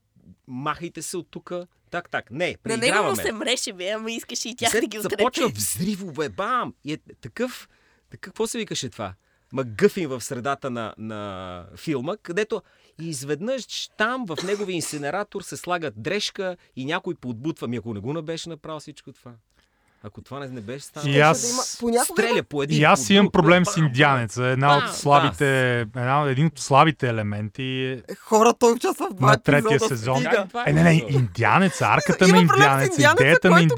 [0.48, 1.52] махайте се от тук.
[1.92, 2.32] Так, так.
[2.32, 3.24] Не, На него преиграваме.
[3.24, 5.60] се мреше, бе, ама искаше и тях да ги започва отрепе.
[5.60, 6.74] взривове, бам!
[6.84, 7.70] И е такъв,
[8.10, 9.14] такъв, какво се викаше това?
[9.54, 12.62] Магъфин в средата на, на филма, където
[13.10, 17.68] изведнъж там в неговия инсинератор се слага дрежка и някой подбутва.
[17.68, 19.34] Ми ако не го не беше направил всичко това.
[20.04, 21.14] Ако това не, не беше станало.
[21.14, 21.62] И аз- Да има...
[21.80, 24.46] Понякога Стреля по един И аз имам проблем с индианеца.
[24.46, 29.38] Една от слабите, една, един от слабите елементи е Хора, той участва в два на
[29.38, 30.24] третия сезон.
[30.68, 33.70] Е, не, не, индианеца, арката на индианеца, идеята на един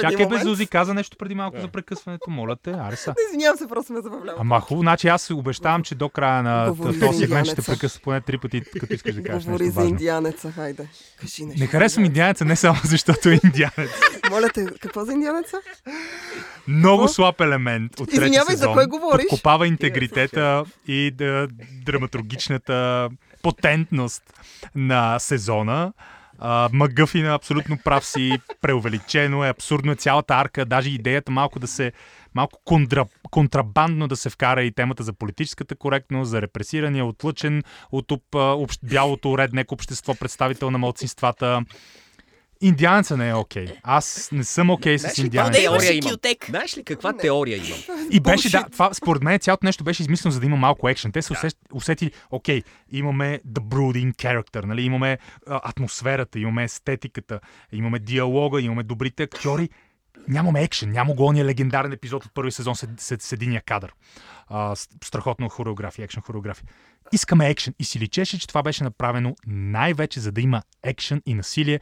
[0.00, 0.42] Чакай, бе, момент.
[0.42, 2.30] Зузи каза нещо преди малко за прекъсването.
[2.30, 3.14] Моля те, Ареса.
[3.28, 4.38] Извинявам се, просто ме забавлява.
[4.40, 8.20] Ама хубаво, значи аз се обещавам, че до края на този сегмент ще прекъсва поне
[8.20, 10.88] три пъти, като искаш да кажеш Говори за индианеца, хайде.
[11.20, 11.60] Кажи нещо.
[11.60, 13.90] Не харесвам индианеца не само защото е индианец.
[14.30, 15.60] Моля те, какво за индианеца?
[16.68, 18.74] Много слаб елемент от трети Извинявай, за сезон.
[18.74, 19.26] кой говориш?
[19.28, 21.48] Подкопава интегритета и да,
[21.84, 23.08] драматургичната
[23.42, 24.22] потентност
[24.74, 25.92] на сезона.
[26.38, 31.66] А, Магъфина абсолютно прав си, преувеличено е, абсурдно е цялата арка, даже идеята малко да
[31.66, 31.92] се
[32.34, 38.12] малко контра, контрабандно да се вкара и темата за политическата коректност, за репресирания, отлъчен от
[38.12, 41.64] об, а, общ, бялото реднек общество, представител на младсинствата.
[42.60, 43.66] Индианеца не е окей.
[43.82, 46.16] Аз не съм окей Знаеш с имаше теория имам.
[46.48, 47.18] Знаеш ли каква Не.
[47.18, 47.78] теория имам?
[48.10, 51.12] И беше, да, това, според мен цялото нещо беше измислено, за да има малко екшен.
[51.12, 51.38] Те се Да.
[51.38, 54.82] усети, усети окей, имаме the brooding character, нали?
[54.82, 57.40] имаме а, атмосферата, имаме естетиката,
[57.72, 59.68] имаме диалога, имаме добрите актьори.
[60.28, 63.92] Нямаме екшен, няма го ония легендарен епизод от първи сезон с, с, с единия кадър.
[64.48, 66.64] А, страхотно хореография, екшен хореография.
[67.12, 71.34] Искаме екшен и си личеше, че това беше направено най-вече за да има екшен и
[71.34, 71.80] насилие.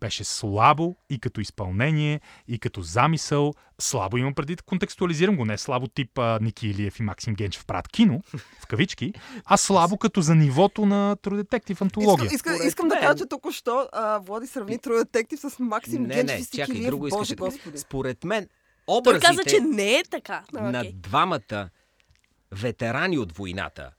[0.00, 3.54] Беше слабо и като изпълнение, и като замисъл.
[3.80, 7.88] Слабо имам преди, контекстуализирам го, не слабо тип а, Ники Илиев и Максим Генчев правят
[7.88, 8.22] кино,
[8.60, 9.12] в кавички,
[9.44, 12.26] а слабо като за нивото на True Detective антология.
[12.26, 16.02] Искам, искам, Според искам да кажа, че току-що а, Влади сравни True Detective с Максим
[16.02, 16.90] Не, Генчев не, и Сики чакай, Илиев.
[16.90, 17.56] друго Боже да кажа.
[17.56, 17.78] господи.
[17.78, 18.48] Според мен,
[18.86, 20.42] Той образите каза, че не е така.
[20.52, 21.68] На двамата
[22.52, 23.90] ветерани от войната,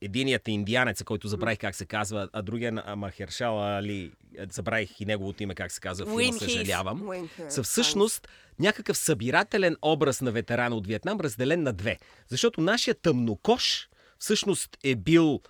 [0.00, 5.00] единият е индианец, който забравих как се казва, а другия на Махершал Али, е, забравих
[5.00, 7.10] и неговото име как се казва, филма, съжалявам.
[7.36, 8.28] Хейс, са всъщност
[8.58, 11.98] някакъв събирателен образ на ветерана от Виетнам, разделен на две.
[12.28, 15.40] Защото нашия тъмнокош всъщност е бил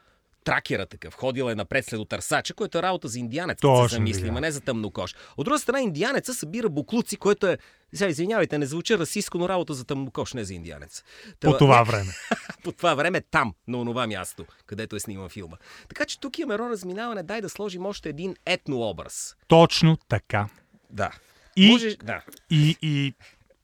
[0.44, 3.96] тракера такъв, ходил е напред след търсача, което е работа за индианец, като се Точно
[3.96, 5.14] замислим, а не за тъмнокош.
[5.36, 7.58] От друга страна, индианеца събира буклуци, което е,
[7.94, 11.04] сега извинявайте, не звуча расистско, но работа за тъмнокош, не за индианец.
[11.40, 12.12] По това време.
[12.64, 15.56] по това време там, на онова място, където е сниман филма.
[15.88, 19.36] Така че тук имаме едно разминаване, дай да сложим още един етнообраз.
[19.48, 20.48] Точно така.
[20.90, 21.10] Да.
[21.56, 22.22] И, Може, да.
[22.50, 23.14] и, и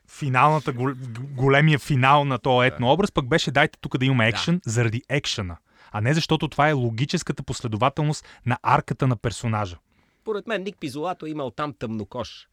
[0.08, 0.94] финалната, гол-
[1.36, 5.56] големия финал на този етнообраз пък беше дайте тук да имаме екшен заради екшена,
[5.96, 9.76] а не защото това е логическата последователност на арката на персонажа.
[10.24, 12.48] Поред мен Ник Пизолато е имал там тъмнокош.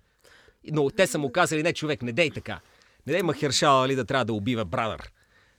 [0.71, 2.59] Но те са му казали, не човек, не дей така.
[3.07, 5.11] Не дей Махершала нали, да трябва да убива брадър.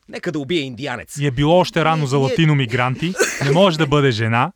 [0.09, 1.17] Нека да убие индианец.
[1.17, 3.15] И е било още рано за Ние- латино-мигранти.
[3.45, 4.53] Не може да бъде жена.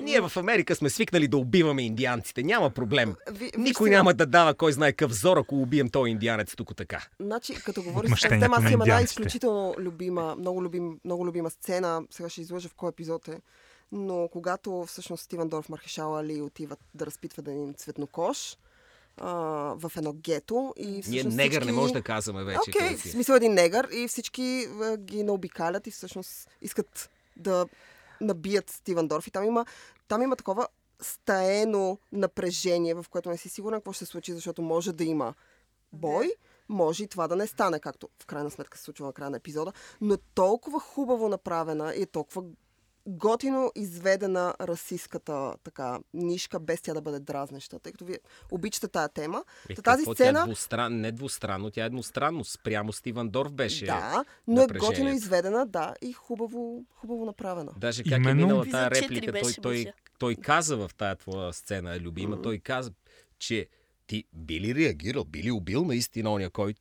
[0.00, 2.42] Ние в Америка сме свикнали да убиваме индианците.
[2.42, 3.14] Няма проблем.
[3.30, 7.06] Ви- Никой няма да дава кой знае какъв взор, ако убием този индианец тук така.
[7.20, 11.50] Значи, като говориш с Отмъщението тема, аз имам една изключително любима, много, любим, много любима
[11.50, 12.02] сцена.
[12.10, 13.40] Сега ще излъжа в кой епизод е.
[13.92, 18.56] Но когато всъщност Стивен Дорф Мархешала Али отиват да разпитват един цветнокош
[19.16, 19.32] а,
[19.78, 21.80] в едно гето и Ние всъщност негър не всички...
[21.80, 22.58] може да казваме вече.
[22.68, 27.66] Окей, къде в смисъл един негър и всички а, ги наобикалят и всъщност искат да
[28.20, 29.26] набият Стивен Дорф.
[29.26, 29.66] И там има,
[30.08, 30.68] там има такова
[31.00, 35.34] стаено напрежение, в което не си сигурен какво ще се случи, защото може да има
[35.92, 36.32] бой,
[36.68, 39.36] може и това да не стане, както в крайна сметка се случва на края на
[39.36, 42.42] епизода, но е толкова хубаво направена и е толкова
[43.06, 48.18] готино изведена расистката така нишка, без тя да бъде дразнеща, тъй като вие
[48.50, 49.44] обичате тая тема.
[49.68, 50.38] Е, Та тази какво сцена...
[50.38, 51.00] Тя е двустран...
[51.00, 52.44] Не двустранно, тя е едностранно.
[52.44, 53.86] Спрямо Стивен Дорф беше.
[53.86, 57.72] Да, но е готино изведена, да, и хубаво, хубаво направена.
[57.76, 58.30] Даже как Именно.
[58.30, 62.92] е минала четири реплика, той, той, той каза в тая твоя сцена, любима, той каза,
[63.38, 63.68] че
[64.06, 66.80] ти би ли реагирал, би ли убил наистина оня, който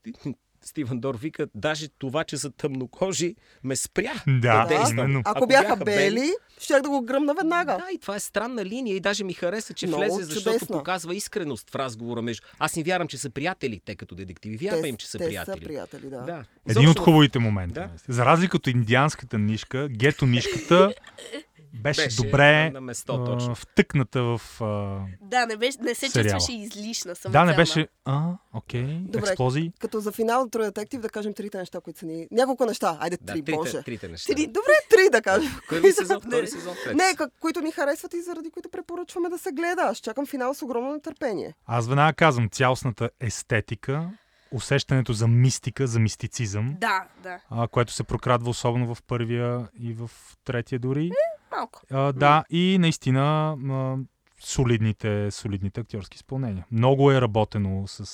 [0.66, 4.14] Стивен Дор вика, даже това, че са тъмнокожи, ме спря.
[4.28, 4.98] Да, действам.
[4.98, 5.22] именно.
[5.26, 7.72] Ако, бяха бели, щях да го гръмна веднага.
[7.72, 10.78] Да, и това е странна линия и даже ми хареса, че Много влезе, защото чудесно.
[10.78, 12.48] показва искреност в разговора между...
[12.60, 14.58] Аз не вярвам, че са приятели, те като детективи.
[14.58, 15.60] Вярвам им, че са те приятели.
[15.60, 16.22] са приятели, да.
[16.22, 16.44] Да.
[16.70, 17.74] Един Изобщо от хубавите моменти.
[17.74, 17.90] Да.
[18.08, 20.94] За разлика от индианската нишка, гето нишката
[21.74, 23.56] беше, Беше добре на- место, а, точно.
[23.56, 24.42] втъкната в...
[24.62, 25.00] А...
[25.22, 26.32] Да, не, беше, не се Сериала.
[26.32, 27.14] чувстваше излишна.
[27.30, 27.88] Да, не беше...
[28.06, 29.20] А, окей, Добре.
[29.20, 29.72] експлозии.
[29.80, 32.28] Като за финал на True Detective да кажем трите неща, които са ни...
[32.32, 32.98] Няколко неща.
[33.00, 33.82] Айде, Да, три, трите, боже.
[33.84, 34.34] трите неща.
[34.34, 35.52] Три, добре, три да кажем.
[35.70, 35.94] Кои са?
[35.94, 36.96] сезон, втори сезон, трети.
[36.96, 39.82] Не, как, които ни харесват и заради които препоръчваме да се гледа.
[39.82, 41.54] Аз чакам финал с огромно нетърпение.
[41.66, 44.10] Аз веднага казвам цялостната естетика,
[44.52, 47.40] усещането за мистика, за мистицизъм, Да, да.
[47.50, 50.12] а, което се прокрадва особено в първия и в
[50.46, 51.12] третия дори.
[51.56, 51.82] Малко.
[51.92, 53.98] А, да, и наистина а,
[54.40, 56.66] солидните, солидните актьорски изпълнения.
[56.72, 58.06] Много е работено с,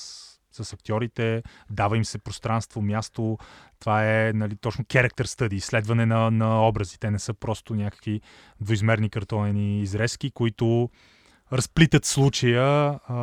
[0.52, 3.38] с актьорите, дава им се пространство, място.
[3.80, 7.00] Това е нали, точно character study, изследване на, на образи.
[7.00, 8.22] Те не са просто някакви
[8.62, 10.90] двоизмерни картонени изрезки, които
[11.54, 13.16] разплитат случая а,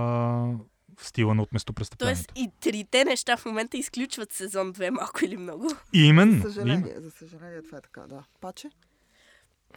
[0.96, 2.34] в стила на от Тоест местопрестъплението.
[2.36, 5.68] и трите неща в момента изключват сезон 2 малко или много.
[5.92, 6.42] Именно.
[6.42, 8.24] За съжаление, за съжаление това е така, да.
[8.40, 8.70] Паче?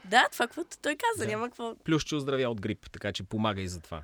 [0.05, 1.31] Да, това каквото той каза, Да.
[1.31, 1.75] няма какво.
[1.75, 4.03] Плюс, че оздравя от грип, така че помага и за това.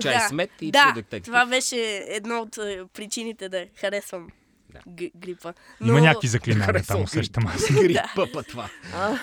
[0.00, 1.24] Чай да, смет и да, True Detective.
[1.24, 1.76] това беше
[2.08, 4.28] едно от е, причините да харесвам
[4.70, 4.78] Да.
[4.78, 5.52] г- грипа.
[5.80, 7.72] Има някакви заклинания там, усещам аз.
[7.72, 8.68] Грипа това.
[8.94, 9.16] А,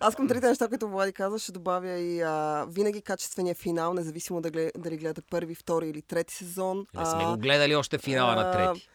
[0.00, 4.40] аз към трите неща, които Влади каза, ще добавя и а, винаги качествения финал, независимо
[4.76, 6.86] дали гледате първи, втори или трети сезон.
[6.94, 8.88] Не сме А, го гледали още финала на а, трети.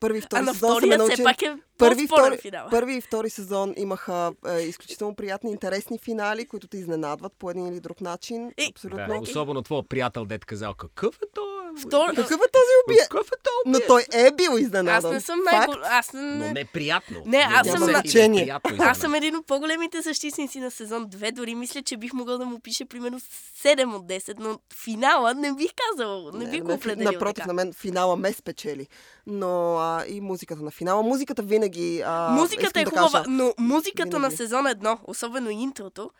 [0.00, 1.14] Първи втори А на сезон са ме втория научили...
[1.14, 2.68] все пак е Първи и, втори, финал.
[2.70, 7.66] първи и втори сезон имаха е, изключително приятни, интересни финали, които те изненадват по един
[7.66, 8.52] или друг начин.
[8.56, 9.06] Е, Абсолютно.
[9.06, 11.60] Да, особено твоя приятел, дед казал, какъв е то?
[11.78, 12.08] Втор...
[12.08, 12.96] Какъв е този убие?
[13.02, 13.50] Какъв е то?
[13.66, 15.12] Но той е бил Аз изненадан.
[15.12, 16.20] не съм най Аз не...
[16.20, 17.22] Но не приятно.
[17.26, 18.44] Не, аз съм значение.
[18.44, 21.32] приятно Аз съм един от по-големите защитници на сезон 2.
[21.32, 25.52] Дори мисля, че бих могъл да му пише примерно 7 от 10, но финала не
[25.52, 26.30] бих казал.
[26.34, 27.46] Не, бих го не, определил Напротив, така.
[27.46, 28.86] на мен финала ме спечели.
[29.26, 31.02] Но а, и музиката на финала.
[31.02, 31.69] Музиката винаги.
[32.06, 34.36] А, Музиката е да хубава, кажа, но музиката на Винаги.
[34.36, 36.10] сезон 1, особено интрото,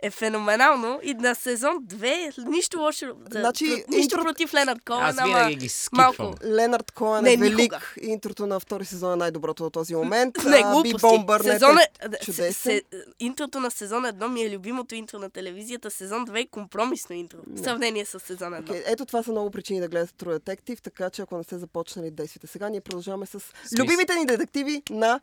[0.00, 2.08] е феноменално и на сезон 2
[2.40, 3.06] нищо лошо.
[3.26, 6.14] За, Значи, про- нищо интро- против Ленард Коен, Аз ама ги скипвам.
[6.18, 6.34] малко.
[6.44, 7.56] Ленард Коен е велик.
[7.56, 7.80] никога.
[8.02, 10.36] Интрото на втори сезон е най-доброто до този момент.
[10.44, 10.92] Не, глупости.
[10.94, 12.52] Би Бомбърнет Сезон е е, се, чудесен.
[12.52, 12.82] се,
[13.20, 15.90] интрото на сезон 1 ми е любимото интро на телевизията.
[15.90, 17.38] Сезон 2 е компромисно интро.
[17.46, 18.62] В сравнение с сезон 1.
[18.62, 21.58] Okay, ето това са много причини да гледате True Detective, така че ако не сте
[21.58, 23.38] започнали действите сега, ние продължаваме с
[23.78, 25.20] любимите ни детективи на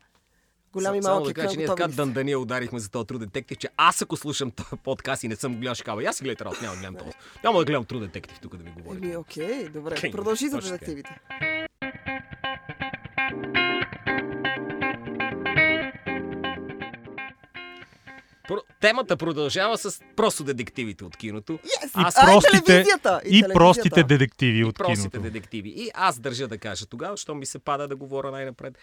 [0.76, 1.58] голям и малък да кажа, че екран.
[1.58, 1.96] ние така ли сте?
[1.96, 5.56] дъндания ударихме за този True Detective, че аз ако слушам този подкаст и не съм
[5.60, 7.16] гледал, «Ай, аз си гледайте работа, няма да гледам този.
[7.44, 8.98] Няма да гледам True Detective тук да ми говори.
[8.98, 10.10] Еми, окей, добре.
[10.10, 11.20] Продължи за детективите.
[18.48, 21.52] Про- Темата продължава с просто детективите от киното.
[21.54, 21.58] Yes!
[21.86, 23.08] И Аз- а, и простите, телевизията!
[23.18, 23.54] и телевизията.
[23.54, 25.20] простите детективи И от простите киното.
[25.22, 25.68] детективи.
[25.68, 28.78] И аз държа да кажа тогава, що ми се пада да говоря най-напред,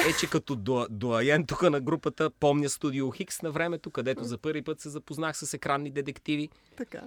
[0.00, 0.56] е, че като
[0.90, 5.36] дуаен тук на групата, помня Студио Хикс на времето, където за първи път се запознах
[5.36, 6.48] с екранни детективи.
[6.76, 7.00] Така.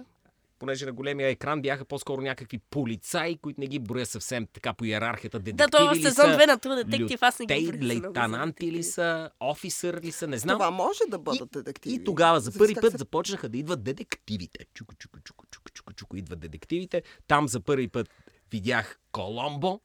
[0.58, 4.84] Понеже на големия екран бяха по-скоро някакви полицаи, които не ги броя съвсем така по
[4.84, 5.38] иерархията.
[5.38, 7.72] Да, Детективи това в ли сезон са, 2 на True Detective аз не ги за
[7.72, 10.56] лейтенанти ли са, офисър ли са, не знам.
[10.56, 11.94] Това може да бъдат детективи.
[11.94, 14.66] И тогава за първи път започнаха да идват детективите.
[14.74, 17.02] Чуко, чуко, чуко, чуко, чуко, чуко, идват детективите.
[17.26, 18.10] Там за първи път
[18.50, 19.80] Видях Коломбо,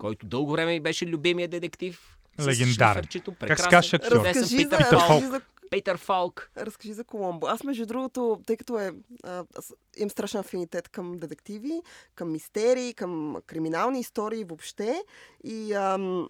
[0.00, 2.16] който дълго време ми беше любимия детектив.
[2.46, 3.04] Легендарен.
[3.38, 4.24] Как се актьор?
[4.24, 4.76] Разкажи за,
[5.30, 6.50] за Питър Фалк.
[6.56, 7.46] Разкажи за Коломбо.
[7.46, 8.92] Аз, между другото, тъй като е,
[9.24, 9.44] а,
[9.96, 11.82] имам страшен афинитет към детективи,
[12.14, 15.04] към мистерии, към криминални истории въобще.
[15.44, 16.28] И, ам,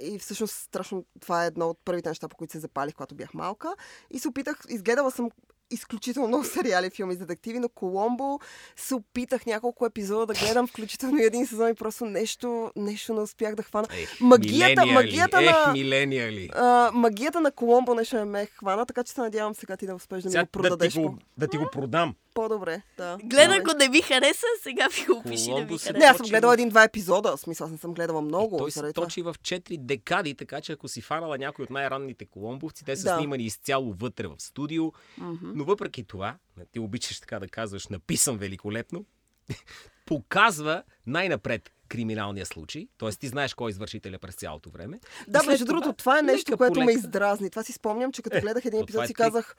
[0.00, 3.34] и всъщност страшно това е едно от първите неща, по които се запалих, когато бях
[3.34, 3.74] малка.
[4.10, 5.30] И се опитах, изгледала съм
[5.72, 8.38] изключително много сериали, филми с детективи, но Коломбо
[8.76, 13.20] се опитах няколко епизода да гледам, включително и един сезон и просто нещо, нещо не
[13.20, 13.88] успях да хвана.
[13.92, 16.50] Ех, Магията- магията ех, на- милениали.
[16.54, 19.94] А, магията на Коломбо нещо не ме хвана, така че се надявам сега ти да
[19.94, 22.14] успеш да ми го продадеш да, ти по- го, да ти го продам.
[22.34, 22.82] По-добре.
[22.96, 23.18] Да.
[23.24, 25.98] Гледа, ако не ви хареса, сега ви го опиши да ви се хареса.
[25.98, 27.36] Не, аз съм гледала един-два епизода.
[27.36, 28.58] В смисъл, аз не съм гледала много.
[28.58, 29.06] Той се заради това.
[29.06, 33.04] точи в 4 декади, така че ако си фанала някой от най-ранните коломбовци, те са
[33.04, 33.16] Да.
[33.16, 34.92] снимани изцяло вътре в студио.
[35.18, 35.52] Мгм.
[35.54, 36.36] Но въпреки това,
[36.72, 39.04] ти обичаш така да казваш, написан великолепно,
[40.06, 43.10] показва най-напред криминалния случай, т.е.
[43.10, 45.00] ти знаеш кой е извършителя през цялото време.
[45.28, 47.50] Да, И между другото, това е нещо, което по ме издразни.
[47.50, 49.16] Това си спомням, че като Е, гледах един епизод е си трик.
[49.16, 49.56] казах,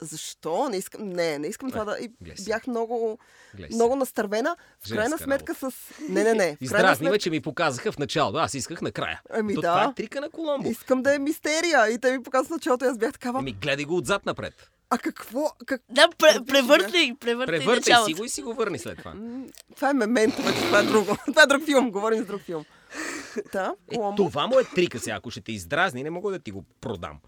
[0.00, 0.68] защо?
[0.68, 1.98] Не искам, не, не искам Е, това да...
[2.00, 2.10] И
[2.46, 3.18] бях много,
[3.72, 4.56] много настървена.
[4.80, 5.70] В Женска крайна сметка с...
[6.08, 6.56] Не, не, не.
[6.60, 8.38] Издразни ме, сметка че ми показаха в началото.
[8.38, 9.20] Аз исках накрая.
[9.30, 9.68] Ами То да.
[9.68, 10.68] Това е трика на Коломбо.
[10.68, 11.90] искам да е мистерия.
[11.90, 13.38] И те ми показват началото и аз бях такава.
[13.38, 14.70] Ами гледай го отзад напред.
[14.90, 15.50] А какво?
[15.66, 15.82] Как...
[15.90, 19.14] Да, пре, превъртай, превъртай Превъртай си го и си го върни след това.
[19.76, 21.16] Това е мементо, това е друго.
[21.26, 21.90] Това е друг филм.
[21.90, 22.64] Говорим за друг филм.
[23.52, 25.16] Да, Е, това му е трика сега.
[25.16, 27.18] Ако ще те издразни, не мога да ти го продам.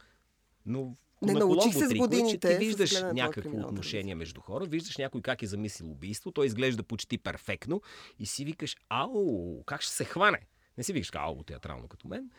[0.66, 4.40] Но Не, на научих се с трикът е, че годините ти виждаш някакво отношение между
[4.40, 7.82] хора, виждаш някой как е замислил убийство, той изглежда почти перфектно
[8.18, 10.40] и си викаш, ау, как ще се хване?
[10.78, 12.30] Не си викаш, ау, театрално като мен.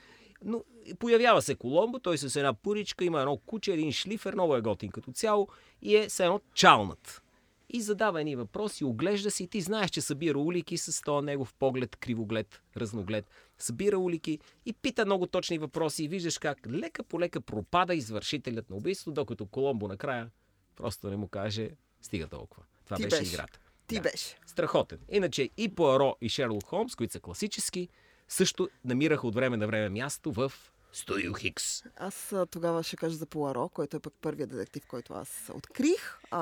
[0.44, 0.64] Но
[1.00, 4.92] появява се Коломбо, той с една пуричка, има едно куче, един шлифер, много е готин
[4.92, 5.48] като цяло
[5.82, 7.22] и е с едно чалнат.
[7.70, 11.54] И задава едни въпроси, оглежда се и ти знаеш, че събира улики с този негов
[11.54, 13.32] поглед, кривоглед, разноглед.
[13.58, 18.70] Събира улики и пита много точни въпроси и виждаш как лека по лека пропада извършителят
[18.70, 20.30] на убийството, докато Коломбо накрая
[20.76, 21.70] просто не му каже
[22.02, 22.64] стига толкова.
[22.86, 23.34] Това Ти беше, беше.
[23.34, 23.60] играта.
[23.88, 24.02] Ти Да.
[24.02, 24.38] беше.
[24.46, 25.00] Страхотен.
[25.12, 27.90] Иначе и Пуаро и Шерлок Холмс, които са класически,
[28.28, 30.52] също намираха от време на време място в
[30.94, 31.84] Студио Хикс.
[31.98, 36.40] Аз тогава ще кажа за Пуаро, който е пък първият детектив, който аз открих, а,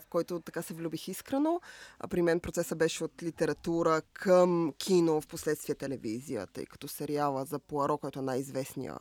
[0.00, 1.60] в който така се влюбих искрено.
[1.98, 7.44] А, при мен процесът беше от литература към кино, в последствие телевизия, тъй като сериала
[7.44, 8.96] за Пуаро, който е най-известния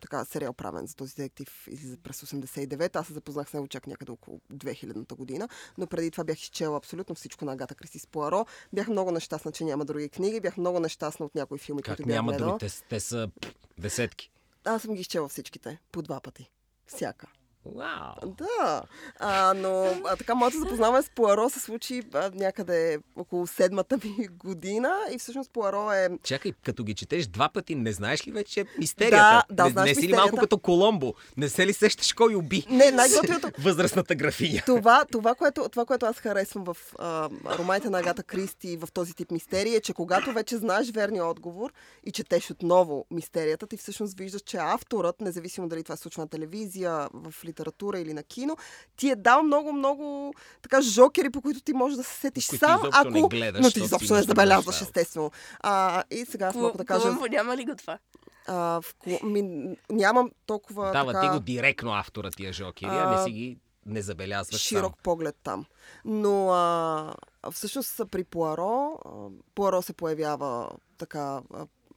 [0.00, 2.96] така, сериал правен за този детектив излиза през 89.
[2.96, 5.48] Аз се запознах с него чак някъде около 2000-та година,
[5.78, 8.46] но преди това бях изчела абсолютно всичко на Агата Кристи Пуаро.
[8.72, 12.06] Бях много нещастна, че няма други книги, бях много нещастна от някои филми, Как които
[12.06, 12.58] бях няма гледала.
[12.58, 12.72] други?
[12.72, 13.30] Те, те са
[13.78, 14.30] десетки.
[14.64, 16.50] Аз съм ги изчела всичките, по два пъти.
[16.86, 17.26] Всяка.
[17.74, 18.34] Вау!
[18.38, 18.82] Да,
[19.18, 24.28] а, но а, така моето запознаване с Пуаро се случи а, някъде около седмата ми
[24.38, 26.08] година и всъщност Пуаро е...
[26.22, 29.44] Чакай, като ги четеш два пъти, не знаеш ли вече мистерията?
[29.50, 30.22] Да, да, не, знаеш не си ли мистерията.
[30.22, 31.14] малко като Коломбо?
[31.36, 32.66] Не се ли сещаш кой уби?
[32.70, 33.48] Не, най-готиното...
[33.58, 34.62] Възрастната графиня.
[34.66, 37.28] Това, това, което, това, което аз харесвам в а,
[37.58, 41.72] романите на Агата Кристи в този тип мистерии е, че когато вече знаеш верния отговор
[42.04, 46.28] и четеш отново мистерията, ти всъщност виждаш, че авторът, независимо дали това се случва на
[46.28, 48.56] телевизия, в литература или на кино,
[48.96, 52.66] ти е дал много, много така жокери, по които ти можеш да се сетиш Които
[52.66, 53.10] сам, ако...
[53.10, 55.30] не гледаш, но ти изобщо не забелязваш, естествено.
[55.60, 57.02] А, и сега аз мога да кажа...
[57.02, 57.98] Колумбо няма ли го това?
[58.46, 59.42] А, в, ми,
[59.90, 61.30] нямам толкова Дава така...
[61.30, 65.02] ти го директно автора тия жокери, а, не си ги не забелязваш широк сам.
[65.02, 65.64] поглед там.
[66.04, 69.10] Но а, а всъщност при Пуаро, а,
[69.54, 71.40] Пуаро се появява така,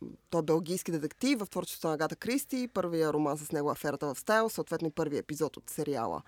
[0.02, 4.14] а, той е белгийски детектив в творчеството на Агата Кристи, първия роман с него Аферата
[4.14, 6.22] в Стайл, съответно и първият епизод от сериала,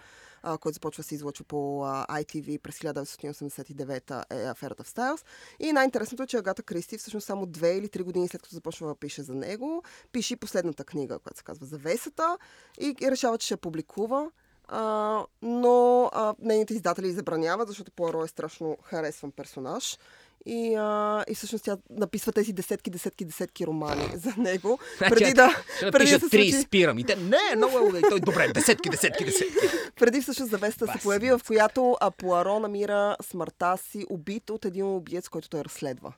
[0.44, 5.26] а, който започва да се излъчва по ITV през 1989 е Аферата в Стайлс.
[5.60, 8.88] И най-интересното е, че Агата Кристи всъщност само две или три години след като започва
[8.88, 12.38] да пише за него, пише последната книга, която се казва Завесата
[12.80, 14.32] и, и решава, че ще публикува.
[14.68, 19.98] А, но а, нейните издатели забраняват, защото Пуаро е страшно харесван персонаж.
[20.46, 24.80] И, а, и всъщност тя написва тези десетки, десетки, десетки романи за него.
[25.00, 27.00] Преди да, преди да се три случи, спирам.
[27.00, 28.02] И те, не, много е.
[28.02, 29.54] Той, добре, десетки, десетки, десетки.
[30.00, 34.86] преди всъщност завеста се появи, в която а, Пуаро намира смъртта си убит от един
[34.86, 36.14] убиец, който той разследва.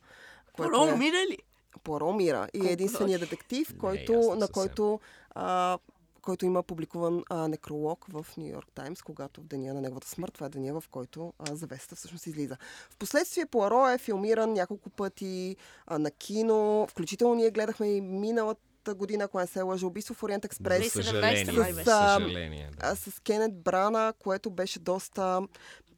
[0.57, 1.37] Пуаро е- умира ли?
[1.83, 2.47] Пуаро умира.
[2.53, 4.99] И е единственият детектив, който, на който,
[5.35, 5.77] а,
[6.25, 10.33] който има публикуван а, некролог в Нью Йорк Таймс, когато в деня на неговата смърт,
[10.33, 12.57] това е деня, в който а, завесата всъщност излиза.
[12.89, 15.55] Впоследствие Пуаро е филмиран няколко пъти
[15.87, 18.55] а, на кино, включително ние гледахме и минала
[18.93, 20.93] година, ако не се лъжа, убийство в Ориент Експрес.
[20.93, 21.73] За 2017 съжаление.
[21.73, 21.83] беше.
[21.83, 22.69] съжаление.
[22.79, 22.95] да.
[22.95, 25.41] с Кенет Брана, което беше доста,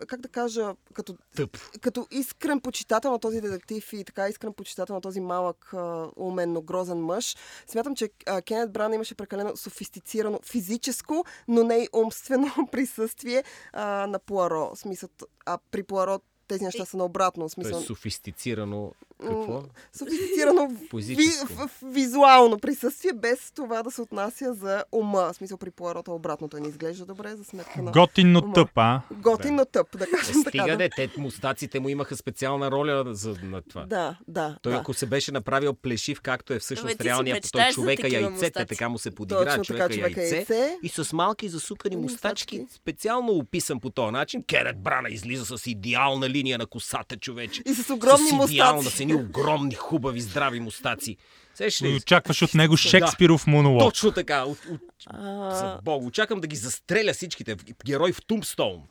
[0.07, 1.57] как да кажа, като, Тъп.
[1.81, 6.53] като искрен почитател на този детектив и така искрен почитател на този малък, а, умен,
[6.53, 7.35] но грозен мъж.
[7.67, 14.07] Смятам, че а, Кенет Брана имаше прекалено софистицирано физическо, но не и умствено присъствие а,
[14.07, 14.75] на Пуаро.
[14.75, 15.09] В Смисъл,
[15.45, 17.43] а при Пуаро тези неща са наобратно.
[17.43, 18.91] В е Смисъл, софистицирано.
[19.21, 19.63] Какво?
[19.97, 21.53] софистицирано ви, Физическо.
[21.53, 25.33] в, в, визуално присъствие, без това да се отнася за ума.
[25.33, 27.91] В смисъл при Пуарота обратното не изглежда добре за сметка на...
[27.91, 28.53] Готин, но Ума.
[28.53, 29.01] тъп, а?
[29.11, 30.49] Готин, но тъп, да Е, кажем така.
[30.49, 33.85] стига Да, де, те мустаците му имаха специална роля за, на това.
[33.85, 34.57] да, да.
[34.61, 34.79] Той да.
[34.79, 38.65] ако се беше направил плешив, както е всъщност реалният, той човека яйцете, мустаци.
[38.65, 40.77] така му се подигра Точно човека, така, човека яйце, яйце.
[40.83, 42.59] И с малки засукани Мустачки.
[42.59, 47.61] мустачки, специално описан по този начин, Керет Брана излиза с идеална линия на косата, човече.
[47.65, 48.97] И с огромни с идеална, мустаци.
[48.97, 51.17] с едни огромни, хубави, здрави мустаци.
[51.55, 51.95] Сеш И ли?
[51.95, 53.81] очакваш от него Шекспиров монолог.
[53.81, 54.43] Точно така.
[54.43, 57.55] От, от, А, за Бог, очаквам да ги застреля всичките.
[57.85, 58.81] Герой в Тумстоун.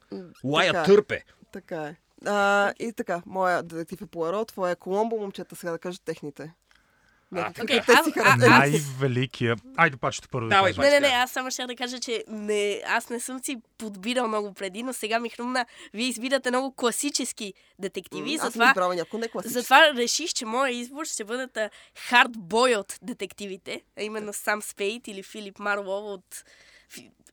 [0.44, 0.84] Лая така е.
[0.84, 1.22] търпе.
[1.52, 1.96] така е.
[2.26, 6.52] А, и така, моя детектив е Пуаро, твоя е Коломбо, момчета сега да кажат техните.
[7.30, 8.50] Някакви, Окей, които те а- си а- харесват.
[8.50, 9.56] Най-великия...
[9.76, 10.80] Айде, пачето първо Давай, да.
[10.82, 14.28] Не, не, не, аз само ще да кажа, че не, аз не съм си подбирал
[14.28, 15.66] много преди, но сега ми хрумна.
[15.94, 19.60] Вие избирате много класически детективи, Аз съм затова, избрала някой не класически.
[19.60, 21.58] затова реших, че моят избор ще бъдат
[21.98, 26.44] хардбой от детективите, а именно Сам Спейт или Филип Марло от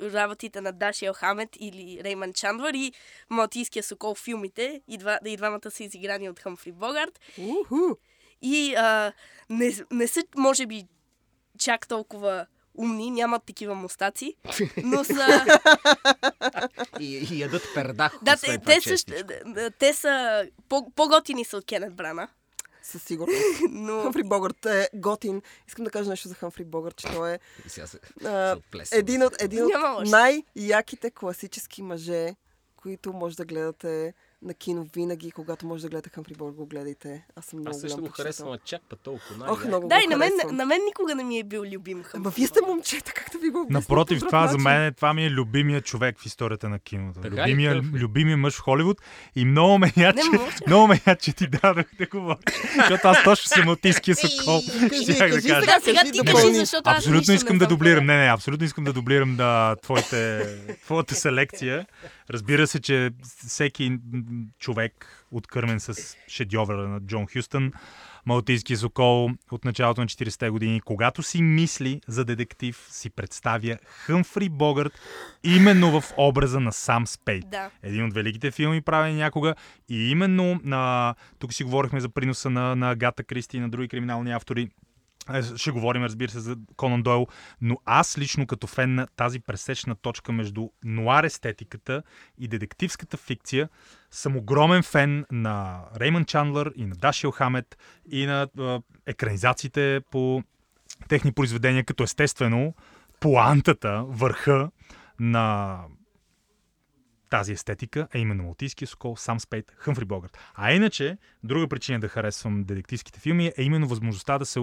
[0.02, 2.92] работите на Даши Елхамет или Рейман Чандлър и
[3.30, 4.82] Малтийския сокол в филмите.
[4.88, 7.20] И, два, и двамата са изиграни от Хъмфри Богарт.
[7.38, 7.96] Уху.
[8.44, 9.14] И а,
[9.50, 10.88] не, не са, може би,
[11.60, 14.36] чак толкова умни, нямат такива мустаци,
[14.84, 15.46] но са...
[17.00, 18.20] И, и ядат пердах.
[18.22, 19.14] да, те, това те, също,
[19.80, 22.28] те са по, по-готини са от Кенет Брана,
[22.84, 23.40] Със сигурност.
[23.70, 24.02] но...
[24.02, 25.42] Хъмфри Богарт е готин.
[25.68, 27.82] Искам да кажа нещо за Хъмфри Богарт, че той е се,
[28.26, 29.72] а, се един от, един от
[30.10, 32.36] най-яките класически мъже,
[32.76, 34.14] които може да гледате
[34.44, 37.26] на кино винаги, когато може да гледате Хъмфри Богърт, го гледайте.
[37.36, 39.36] Аз съм много Аз също го харесвам, а чак па толкова.
[39.36, 39.68] Ох, най-яко.
[39.68, 42.30] много Да, и на мен, на мен никога не ми е бил любим Хъмфри Ма
[42.30, 45.30] вие сте момчета, как да ви го обясня Напротив, това за мен това ми е
[45.30, 47.20] любимия човек в историята на киното.
[47.20, 47.42] Така ли?
[47.42, 47.98] Любимия, Какъв е?
[47.98, 49.02] любимия мъж в Холивуд.
[49.36, 50.22] И много ме я, че,
[50.68, 52.44] много ме я, че ти дадох да говориш.
[52.76, 54.62] Защото аз точно съм Малтийския сокол.
[54.90, 55.82] Кажи, Щях да кажа.
[55.84, 58.06] Сега ти кажи, защото Абсолютно искам не да дублирам.
[58.06, 60.46] Не, не, абсолютно искам да дублирам да, твоите,
[60.84, 61.86] твоята селекция.
[62.30, 63.12] Разбира се, че
[63.48, 63.98] всеки
[64.60, 67.72] човек, откърмен с шедьовъра на Джон Хюстън,
[68.26, 74.50] Малтийски сокол от началото на 40-те години, когато си мисли за детектив, си представя Хъмфри
[74.50, 74.94] Богърт
[75.44, 77.50] именно в образа на сам Спейт.
[77.50, 77.70] Да.
[77.84, 79.56] Един от великите филми, правени някога.
[79.90, 81.16] И именно на...
[81.40, 84.70] Тук си говорихме за приноса на, на Агата Кристи и на други криминални автори.
[85.34, 87.28] Е, Ще говорим, разбира се, за Конан Дойл,
[87.62, 92.04] но аз лично като фен на тази пресечна точка между нуар естетиката
[92.38, 93.70] и детективската фикция
[94.12, 97.78] съм огромен фен на Реймън Чандлър и на Дашил Хамет
[98.12, 100.44] и на е, екранизациите по
[101.08, 102.74] техни произведения, като естествено
[103.20, 104.70] поантата, върха
[105.20, 105.80] на
[107.30, 110.38] тази естетика, а именно Малтийския сокол, Сам Спейт, Хъмфри Богарт.
[110.56, 114.60] А иначе, друга причина да харесвам детективските филми е именно възможността да се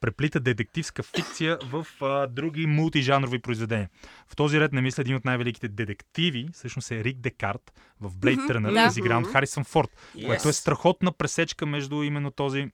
[0.00, 3.88] преплита детективска фикция в а, други мултижанрови произведения.
[4.28, 8.50] В този ред не мисля един от най-великите детективи, всъщност е Рик Декарт в Blade
[8.50, 8.86] Runner, да.
[8.88, 10.26] изигран от Харисън Форд, Yes.
[10.26, 12.70] което е страхотна пресечка между именно този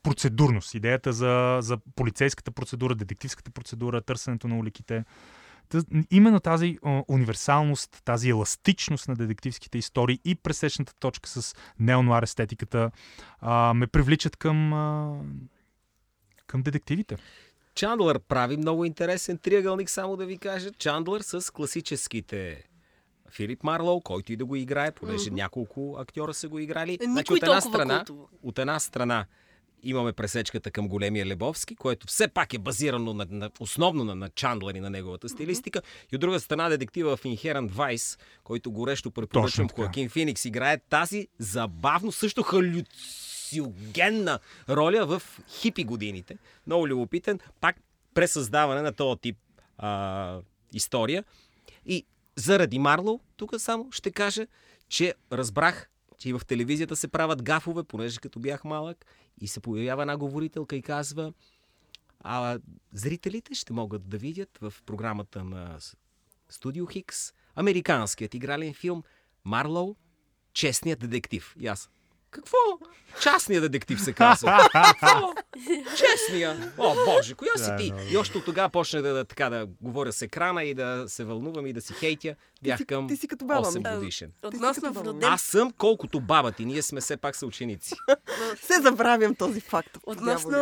[0.03, 0.75] процедурност.
[0.75, 5.03] Идеята за, за полицейската процедура, детективската процедура, търсенето на уликите.
[6.11, 12.91] Именно тази универсалност, тази еластичност на детективските истории и пресечната точка с неонуар естетиката
[13.75, 14.71] ме привличат към,
[16.47, 17.17] към детективите.
[17.75, 20.71] Чандлър прави много интересен триъгълник, само да ви кажа.
[20.71, 22.63] Чандлър с класическите
[23.29, 25.33] Филип Марлоу, който и да го играе, понеже mm-hmm.
[25.33, 26.91] няколко актьора са го играли.
[26.91, 28.29] Никой значи, от една толкова страна, култово.
[28.43, 29.25] от една страна
[29.83, 34.29] имаме пресечката към големия Лебовски, което все пак е базирано на, на, основно на, на
[34.29, 35.81] Чандлър и на неговата стилистика.
[35.81, 36.13] Mm-hmm.
[36.13, 39.69] И от друга страна детектива в Inherent Vice, който горещо препоръчвам.
[39.69, 46.37] Хоакин Феникс, играе тази забавно, също халюцигенна роля в хипи годините.
[46.67, 47.39] Много любопитен.
[47.61, 47.75] Пак
[48.13, 49.37] пресъздаване на този тип
[49.77, 50.39] а,
[50.73, 51.23] история.
[51.85, 52.05] И
[52.35, 54.47] заради Марлоу, тук само ще кажа,
[54.89, 59.05] че разбрах, че и в телевизията се правят гафове, понеже като бях малък,
[59.41, 61.33] и се появява една говорителка и казва,
[62.19, 62.59] а
[62.93, 65.77] зрителите ще могат да видят в програмата на
[66.49, 69.03] Студио Хикс американският игрален филм
[69.43, 69.95] Марлоу,
[70.53, 71.55] честният детектив.
[71.59, 71.89] И аз,
[72.31, 72.57] какво?
[73.21, 74.69] Частният детектив се казва.
[74.73, 75.33] Какво?
[75.97, 76.73] Честния.
[76.77, 77.93] О, Боже, коя си ти?
[78.09, 81.23] И още от тогава почна да, да, така, да говоря с екрана и да се
[81.23, 82.35] вълнувам и да си хейтя.
[82.61, 83.79] Бях си- към ти си като баба ми.
[83.79, 84.31] 8 годишен.
[84.43, 86.65] Относно вроден, Аз съм колкото баба ти.
[86.65, 87.95] Ние сме все пак съученици.
[88.61, 89.97] Се забравям този факт.
[90.05, 90.57] относно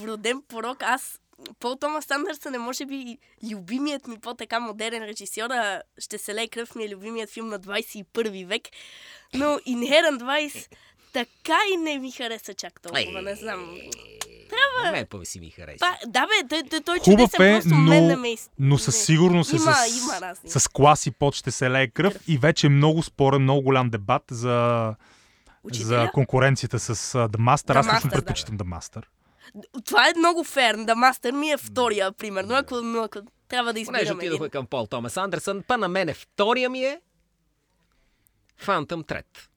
[0.00, 1.18] вроден порок, аз
[1.60, 6.48] Пол Томас Андерсън е може би любимият ми по-така модерен режисьор, а ще се лей
[6.48, 8.62] кръв ми е любимият филм на 21 век.
[9.34, 10.66] Но Inherent Vice
[11.12, 13.76] така и не ми хареса чак толкова, не знам.
[14.50, 14.92] Трябва.
[14.92, 15.78] Мен па си ми хареса.
[15.80, 18.50] Па, да бе, той, той, той Хубав чудесен, е, просто мен не но, ме из-
[18.58, 20.50] но не- със сигурност е има, с, Има разни.
[20.50, 23.90] с клас и под ще се лее кръв и вече е много спорен, много голям
[23.90, 24.94] дебат за,
[25.64, 25.86] Учителя?
[25.86, 27.72] за конкуренцията с The Master.
[27.72, 29.02] The Аз лично предпочитам The Master.
[29.84, 30.76] Това е много фер.
[30.76, 33.18] Да Мастер ми е втория, примерно, ако, но ако
[33.48, 34.32] трябва да Понеже избираме един.
[34.32, 37.00] отидохме към Пол Томас Андерсън, па на мене втория ми е
[38.56, 39.48] Фантъм Трет.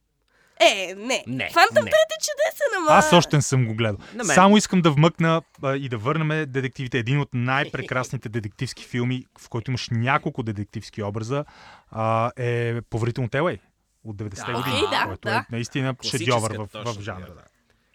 [0.60, 1.24] Е, не.
[1.28, 1.92] Не, Фантъм не.
[1.92, 2.92] Трет е чудесен, ама...
[2.92, 3.98] Аз още не съм го гледал.
[4.24, 6.98] Само искам да вмъкна а, и да върнем детективите.
[6.98, 11.46] Един от най-прекрасните детективски филми, в който имаш няколко детективски образа,
[11.92, 13.58] а, е Поверително Телей
[14.04, 14.76] от 90-те Да, години.
[14.76, 15.36] окей, да, който да.
[15.36, 17.28] е наистина шедьовър в, в жанра.
[17.28, 17.42] да.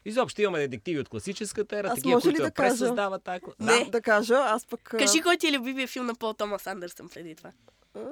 [0.05, 2.69] Изобщо имаме детективи от класическата ера, Аз такива, може ли които да я кажа?
[2.71, 3.53] пресъздават тако.
[3.61, 3.85] Не.
[3.85, 4.81] Да, да кажа, аз пък...
[4.81, 7.51] Кажи кой ти е любимия филм на Пол Томас Андерсън преди това.
[7.97, 8.03] ам,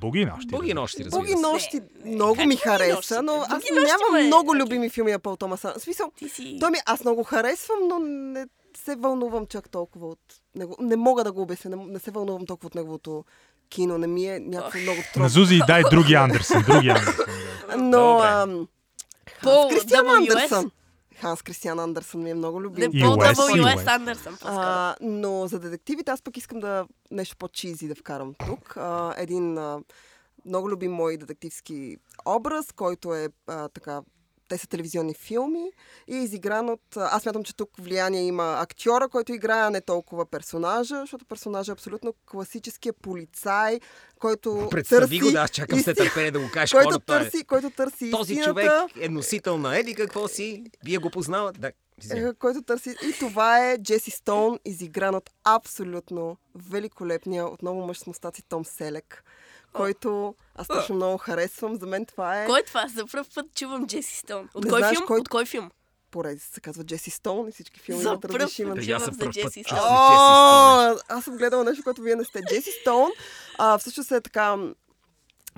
[0.00, 0.46] Буги нощи.
[0.46, 1.40] Буги нощи, разбира Буги се.
[1.40, 5.82] нощи много ми хареса, но аз нямам много любими филми на Пол Томас Андерсън.
[5.82, 6.12] Смисъл,
[6.60, 8.46] той ми, аз много харесвам, но не
[8.76, 10.20] се вълнувам чак толкова от
[10.54, 10.76] него.
[10.80, 13.24] Не мога да го обясня, не, не се вълнувам толкова от неговото
[13.68, 13.98] кино.
[13.98, 15.28] Не ми е някакво много На трудно.
[15.28, 16.64] Зузи дай други Андерсън.
[16.68, 17.26] Други Андерсън.
[17.76, 18.12] Но
[18.46, 18.66] Добре.
[19.42, 20.08] Пол Кристиан?
[20.08, 20.70] Андерсън.
[21.20, 22.90] Ханс Кристиан Андерсън ми е много любим.
[22.92, 23.86] Не, Пол W.S.
[23.86, 24.38] Андерсън.
[24.44, 28.76] А, но за детективите аз пък искам да нещо по-чизи да вкарам тук.
[28.76, 29.80] А, един а,
[30.46, 34.00] много любим мой детективски образ, който е а, така
[34.48, 35.70] те са телевизионни филми
[36.08, 36.80] и е изигран от...
[36.96, 41.72] Аз мятам, че тук влияние има актьора, който играе, а не толкова персонажа, защото персонажа
[41.72, 43.80] е абсолютно класическия полицай,
[44.18, 45.20] който Представи търси...
[45.20, 46.72] го, да, аз чакам се истин- търпение да го кажеш.
[46.72, 48.50] който, хората, търси, който търси Този истината.
[48.50, 48.70] човек
[49.00, 50.64] е носител на еди какво си.
[50.84, 51.60] Вие го познавате.
[51.60, 51.72] Да.
[52.10, 52.90] Е, който търси.
[52.90, 59.24] И това е Джеси Стоун, изигран от абсолютно великолепния, отново мъж с мустаци Том Селек,
[59.72, 61.76] който аз страшно много харесвам.
[61.76, 62.86] За мен това е Кой е това?
[62.88, 64.48] За първ път чувам Джеси Стоун.
[64.54, 65.06] От Не кой знаеш филм?
[65.06, 65.70] кой- От кой филм?
[66.10, 68.80] поредица се казва Джеси Стоун и всички филми имат различни имена.
[68.80, 69.62] Аз чувам за Джеси.
[69.62, 69.80] Стоун.
[69.82, 72.42] О, аз съм гледала нещо, което вие не сте.
[72.44, 73.10] Джеси Стоун
[73.58, 74.56] а, всъщност е така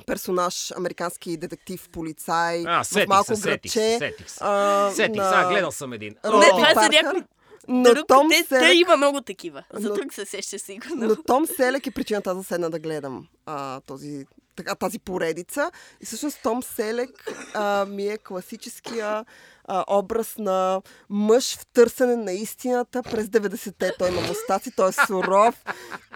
[0.07, 3.99] персонаж, американски детектив, полицай, А, в сетих малко се, сетих се, градче.
[4.01, 4.39] сетих се.
[4.41, 6.15] а, Сетих се, на- а, гледал съм един.
[6.25, 7.23] Роби Не, това е за някой...
[7.69, 9.63] Но друг, Том те, Селек- те има много такива.
[9.73, 10.97] За Но- друг се сеща сигурно.
[10.99, 14.25] Но Том Селек е причината аз да седна да гледам а, този,
[14.57, 15.71] така, тази поредица.
[16.01, 17.11] И всъщност Том Селек
[17.55, 19.25] а, ми е класическия
[19.65, 20.81] а, образ на
[21.11, 23.93] мъж в търсене на истината през 90-те.
[23.99, 25.55] Той има мустаци, той е суров,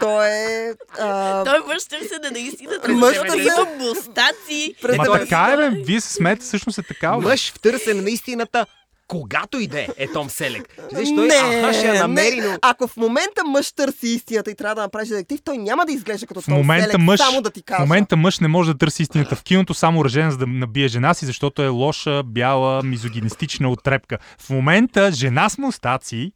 [0.01, 0.75] той е...
[0.93, 4.75] А, Той мъж търси да наистина Мъж да търси- има мустаци.
[4.83, 5.19] Ма 90-те.
[5.21, 5.77] така е, бе.
[5.77, 7.13] Вие се смеете, всъщност е така.
[7.13, 8.67] Мъж в търсене на истината,
[9.09, 10.77] когато иде е Том Селек.
[10.95, 12.47] Виж, той аха, ще я намери, не.
[12.47, 12.59] но...
[12.63, 16.27] Ако в момента мъж търси истината и трябва да направиш детектив, той няма да изглежда
[16.27, 17.81] като В Том момента, Селек, мъж, само да ти в кажа.
[17.81, 21.15] момента мъж не може да търси истината в киното, само ръжен за да набие жена
[21.15, 24.19] си, защото е лоша, бяла, мизогинистична отрепка.
[24.39, 26.33] В момента жена с мустаци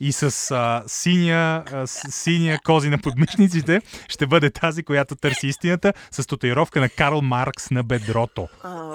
[0.00, 5.46] и с а, синя, а, с, синя кози на подмишниците ще бъде тази, която търси
[5.46, 8.48] истината с татуировка на Карл Маркс на бедрото.
[8.62, 8.94] А,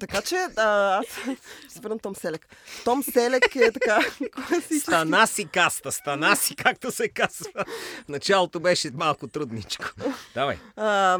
[0.00, 1.06] така че а, аз
[1.68, 2.46] се върна Том Селек.
[2.84, 4.00] Том Селек е така.
[4.80, 7.64] Стана си каста, стана си, както се казва.
[8.04, 9.84] В началото беше малко трудничко.
[10.34, 10.56] Давай.
[10.76, 11.18] А,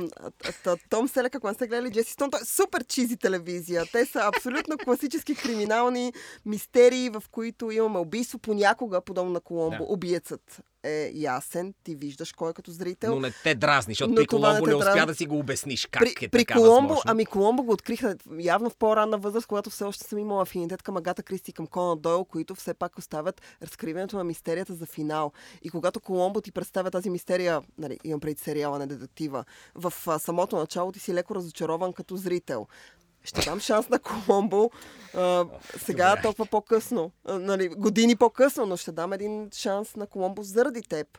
[0.91, 3.85] Том Селек, ако не сте гледали Джеси Стон, той е супер чизи телевизия.
[3.93, 6.13] Те са абсолютно класически криминални
[6.47, 9.87] мистерии, в които имаме убийство понякога, подобно на Коломбо.
[9.87, 9.93] Да.
[9.93, 13.15] Убиецът е ясен, ти виждаш кой е като зрител.
[13.15, 15.89] Но не те дразни, защото при не Коломбо те не успя да си го обясниш.
[15.91, 17.03] Как при, е при така Коломбо, възможно?
[17.11, 20.97] ами Коломбо го откриха явно в по-ранна възраст, когато все още съм имала афинитет към
[20.97, 25.33] Агата Кристи и към Конан Дойл, които все пак оставят разкриването на мистерията за финал.
[25.63, 29.45] И когато Коломбо ти представя тази мистерия, нали, имам преди сериала на детектива,
[29.75, 32.67] в а, самото начало ти си леко разочарован като зрител.
[33.25, 34.71] Ще дам шанс на Коломбо.
[35.15, 35.45] А,
[35.79, 36.23] сега Добре.
[36.23, 37.11] толкова по-късно.
[37.25, 41.19] А, нали, години по-късно, но ще дам един шанс на Коломбо заради теб.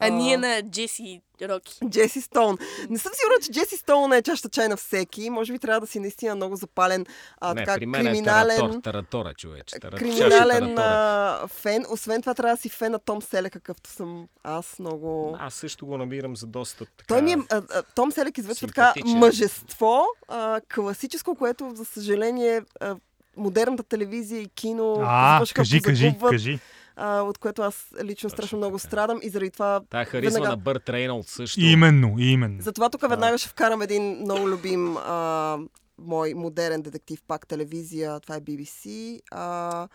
[0.00, 1.78] А ние на Джеси Роки.
[1.88, 2.58] Джеси Стоун.
[2.90, 5.30] Не съм сигурна, че Джеси Стоун е чаща чай на всеки.
[5.30, 7.06] Може би трябва да си наистина много запален,
[7.40, 9.76] а, не, така, при мен е криминален, таратор, таратора, човече.
[9.76, 11.84] Тара- криминален а, фен.
[11.90, 15.36] Освен това трябва да си фен на Том Селек, какъвто съм аз много...
[15.40, 17.08] Аз също го намирам за доста така...
[17.08, 22.62] Той ми е, а, а, Том Селек излъчва така мъжество, а, класическо, което за съжаление
[22.80, 22.96] а,
[23.36, 26.58] модерната телевизия и кино А, кажи, кажи, кажи.
[26.96, 28.88] А, от което аз лично страшно много така.
[28.88, 31.60] страдам и заради това Тая харизма веднага- на Бърт Рейнолд също.
[31.60, 32.62] Именно, именно.
[32.62, 35.58] Затова тук веднага ще вкарам един много любим а,
[35.98, 38.20] мой модерен детектив, пак телевизия.
[38.20, 38.84] Това е BBC.
[39.30, 39.88] А,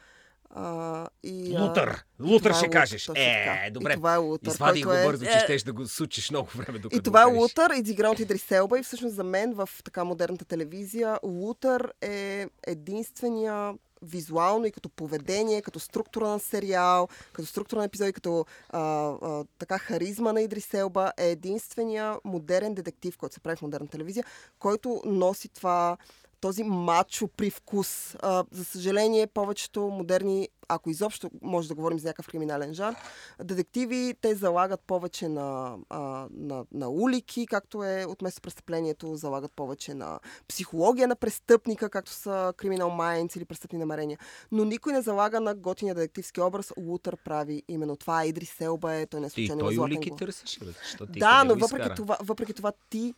[0.50, 2.04] а, и, Лутър.
[2.20, 3.06] Лутър е ще Лут- кажеш.
[3.06, 3.92] точно Е, добре.
[3.92, 6.80] И това е Лутър, Извади го е- бързо, че щеш да го сучиш много време,
[6.80, 7.26] докато И това е.
[7.26, 12.46] Лутър, изигран от Идрис Елба и всъщност за мен в така модерната телевизия Лутър е
[12.68, 18.80] единствения визуално и като поведение, като структура на сериал, като структура на епизоди, като а,
[18.80, 23.88] а, така харизма на Идрис Елба е единствения модерен детектив, който се прави в модерна
[23.88, 24.26] телевизия,
[24.60, 25.98] който носи това
[26.46, 28.16] този мачо привкус.
[28.22, 32.96] А, за съжаление, повечето модерни, ако изобщо може да говорим за някакъв криминален жанр,
[33.44, 39.52] детективи, те залагат повече на, а, на, на улики, както е от место престъплението, залагат
[39.56, 44.20] повече на психология на престъпника, както са Criminal Minds или престъпни намерения.
[44.52, 46.74] Но никой не залага на готиния детективски образ.
[46.78, 48.26] Лутър прави именно това.
[48.26, 50.72] Идрис Селба е, той не е Ти случайно той има златен улики търсиш, бе,
[51.14, 53.14] ти Да, но въпреки това, въпреки това ти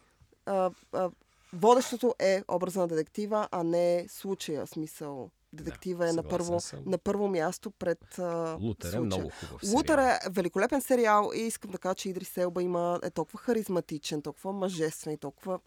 [0.45, 1.09] а, а,
[1.57, 4.67] водещото е образа на детектива, а не случая.
[4.67, 6.83] Смисъл, детектива Да, е на първо, съм.
[6.85, 10.17] на първо място пред а, Лутър е много хубав Лутър сериал.
[10.17, 14.53] е великолепен сериал и искам да кажа, че Идрис Елба има, е толкова харизматичен, толкова
[14.53, 15.59] мъжествен и толкова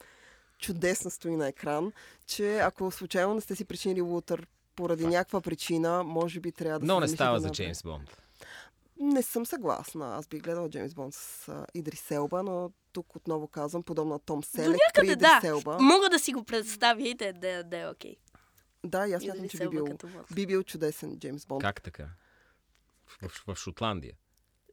[0.59, 1.93] чудесно стои на екран,
[2.27, 6.87] че ако случайно не сте си причинили Лутър поради някаква причина, може би трябва да
[6.87, 8.20] Но не става за на- Джеймс Бонд.
[9.01, 10.17] Не съм съгласна.
[10.17, 14.19] Аз бих гледала Джеймс Бонд с а, Идрис Селба, но тук отново казвам, подобно на
[14.19, 15.39] Том Селек при Идрис да.
[15.41, 15.79] Селба.
[15.81, 18.17] Мога да си го представя и да, е- да, е- да е окей.
[18.85, 19.87] Да, и аз И смятам, че би бил,
[20.35, 21.63] би бил чудесен Джеймс Бонд.
[21.63, 22.07] Как така?
[23.23, 24.15] В, в, в Шотландия.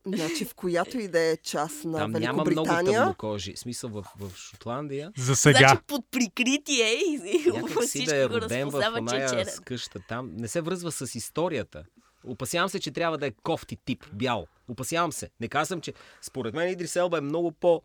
[0.06, 3.00] Значи в която и да е част на Там няма много Великобритания.
[3.00, 3.56] тъмнокожи.
[3.56, 5.12] Смисъл в, в Шотландия.
[5.18, 5.58] За сега.
[5.58, 7.20] Значи под прикритие и
[7.54, 10.32] Някак си да е го роден в е оная скъща там.
[10.34, 11.86] Не се връзва с историята.
[12.28, 14.48] Опасявам се, че трябва да е кофти тип, бял.
[14.68, 15.30] Опасявам се.
[15.40, 17.82] Не казвам, че според мен Идрис Елба е много по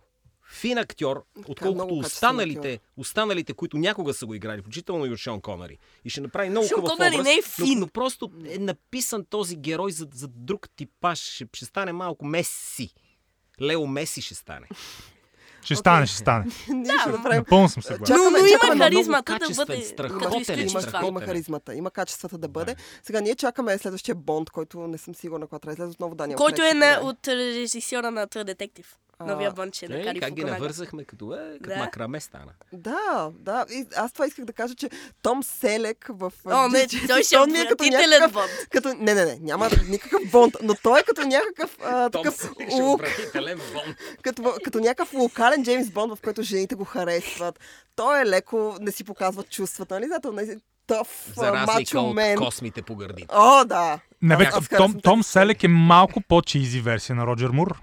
[0.51, 5.79] фин актьор, отколкото останалите, останалите, които някога са го играли, включително и от Шон Конъри.
[6.05, 7.79] И ще направи много Шон хубав образ, не е но, фин.
[7.79, 11.19] но просто е написан този герой за, за друг типаж.
[11.19, 12.95] Ще, ще стане малко Меси.
[13.61, 14.69] Лео Меси ще стане.
[15.63, 16.45] Ще стане, ще стане.
[17.07, 18.17] Направим Напълно съм съгласен.
[18.17, 20.63] Но, Чакаме- но има харизмата да бъде страхотен е,
[21.07, 22.77] има, харизмата, има качествата да бъде.
[23.03, 25.91] Сега ние чакаме следващия Бонд, който не съм сигурна кога трябва да излезе.
[25.95, 28.87] Отново Даниел Който е от режисьора на Detective.
[29.21, 31.77] Новия бонче на Е, Кари как ги навързахме, като, е, като Да.
[31.77, 32.53] макраме стана.
[32.73, 33.67] Да, да.
[33.71, 34.91] И аз това исках да кажа, че
[35.23, 36.33] Том Селек в...
[36.47, 38.33] О, не, той ще е ми отвратителен някакъв...
[38.33, 38.51] бонд.
[38.71, 38.89] Като...
[38.89, 43.03] Не, не, не, няма никакъв бонд, но той е като някакъв а, такъв е лук,
[44.23, 47.61] като, като някакъв локален Джеймс Бонд, в който жените го харесват.
[47.97, 50.09] Той е леко, не си показва чувствата, нали?
[50.09, 50.57] Зато не
[50.87, 52.37] тъв, За разлика от мен.
[52.39, 53.35] космите по гърдите.
[53.35, 53.99] О, да.
[54.23, 57.81] Не, бе, Том, Том Селек е малко по-чизи версия на Роджер Мур.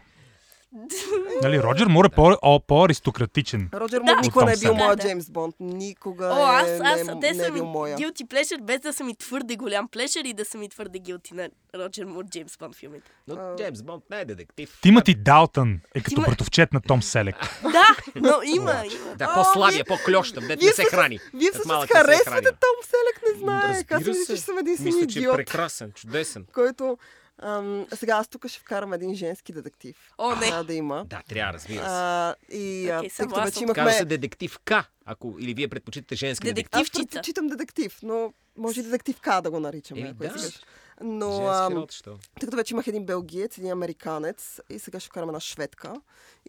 [1.41, 3.69] Нали, Роджер Мур е по- о, по-аристократичен.
[3.73, 4.03] Роджер Да.
[4.05, 5.03] Мур никога не е бил моя Да, да.
[5.03, 5.55] Джеймс Бонд.
[5.59, 7.97] Никога О, аз, е, аз, не, е- те не е са ми бил моя.
[7.97, 11.31] guilty pleasure, без да съм и твърде голям плешер и да съм и твърде guilty
[11.33, 13.11] на Роджер Мур, Джеймс Бонд филмите.
[13.27, 14.77] Но Джеймс Бонд не е детектив.
[14.81, 17.35] Тимати Далтън е като Тима- братовчет на Том Селек.
[17.63, 18.83] Да, но има.
[19.15, 21.19] Да, А, по-слабия, вие- по-клющав, дет вие не се храни.
[21.33, 22.41] Вие всъщност се харесвате.
[22.43, 23.83] Том Селек, не знае.
[23.99, 24.35] Ви, се.
[24.35, 26.45] че съм един си Мисля, че е идиот, прекрасен, чудесен.
[26.53, 26.97] който...
[27.41, 29.97] Ам, сега аз тук ще вкарам един женски детектив.
[30.17, 30.41] О, не.
[30.47, 31.05] Трябва да има.
[31.05, 31.85] Да, трябва, разбира се.
[31.89, 34.05] А, и Окей, тъй като вече Казва се имахме...
[34.05, 34.71] детектив К,
[35.05, 36.81] ако или вие предпочитате женски детектив.
[36.81, 40.25] Аз предпочитам детектив, но може и детектив К да го наричаме, Еми, ако да.
[40.25, 40.59] искаш.
[41.01, 41.31] Но
[41.71, 42.17] Женски що?
[42.39, 45.93] тъй като вече имах един белгиец, един американец и сега ще вкарам една шведка.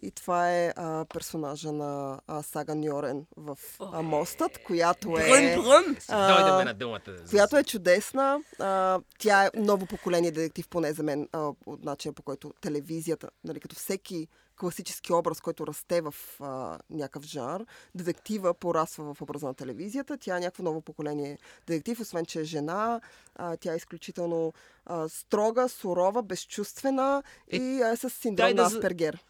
[0.01, 5.29] И това е а, персонажа на а, Сага Ньорен в а, Мостът, която е...
[5.29, 5.97] Брън, брън.
[6.09, 7.01] а, Дойдеме на думата.
[7.29, 8.39] която е чудесна.
[8.59, 13.29] А, тя е ново поколение детектив, поне за мен, а, от начина по който телевизията,
[13.43, 14.27] нали, като всеки
[14.61, 20.17] класически образ, който расте в а, някакъв жанр, детектива порасва в образа на телевизията.
[20.17, 21.37] Тя е някакво ново поколение
[21.67, 23.01] детектив, освен че е жена.
[23.35, 24.53] А, тя е изключително
[24.85, 29.23] а, строга, сурова, безчувствена Е, и е с синдром дай на да Аспергер.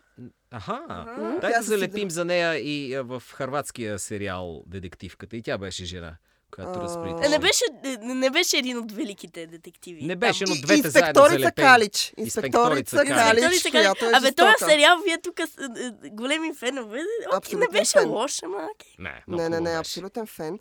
[0.51, 0.85] Аха,
[1.17, 5.37] М, дай да залепим за нея и в харватския сериал Детективката.
[5.37, 6.17] И тя беше жена,
[6.51, 7.63] която А, не беше,
[8.01, 10.03] не, не беше един от великите детективи.
[10.05, 11.51] Не беше, но двете заедно Инспекторица.
[11.51, 12.13] Калич.
[12.17, 13.71] Инспекторица Инспекторица Калич.
[13.71, 16.99] Която е Абе, този сериал, вие тук е, е, големи фенове.
[17.37, 18.09] Окей, не беше фен.
[18.09, 18.95] лош, ама окей.
[18.99, 20.59] Не, Не, не, не, абсолютен фен.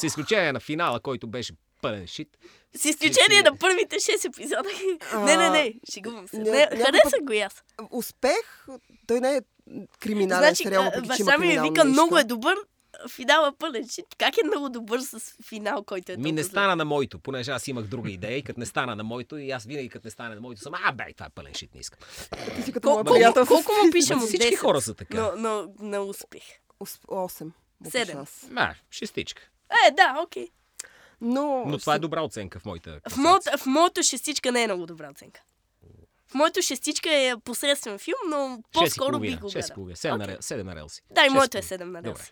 [0.00, 2.28] С изключение на финала, който беше пълен шит.
[2.76, 4.68] С изключение на първите 6 епизода.
[5.24, 6.38] не, не, не, шегувам се.
[6.38, 7.52] Не, харесах път- го и аз.
[7.90, 8.66] Успех,
[9.06, 9.40] той не е
[10.00, 12.56] криминален Значи, сериал, а, въпреки че има ми вика, много е добър,
[13.08, 14.06] финала пълен шит.
[14.18, 17.68] Как е много добър с финал, който е Ми не стана на моето, понеже аз
[17.68, 20.34] имах друга идея и като не стана на моето, и аз винаги като не стане
[20.34, 21.98] на моето съм, а бе, това е пълен шит, не искам.
[22.56, 24.56] Ти си като Кол- моя колко- колко му пишем от Всички 10?
[24.56, 25.16] хора са така.
[25.16, 26.42] Но, но, на успех.
[26.80, 27.52] Ос- Осем.
[27.80, 28.06] му Седем.
[28.06, 28.46] пиша аз.
[28.50, 29.42] Ма, шестичка.
[29.86, 30.48] Е, да, окей.
[31.20, 34.66] Но, Но това е добра оценка в моята В, моята, в моето шестичка не е
[34.66, 35.40] много добра оценка.
[36.26, 39.74] В моето шестичка е посредствен филм, но по-скоро бих го гледал.
[39.74, 39.96] половина,
[40.40, 41.02] седем на релси.
[41.10, 41.98] Да, и моето е и 7 на.
[42.00, 42.02] 10.
[42.02, 42.22] Добре.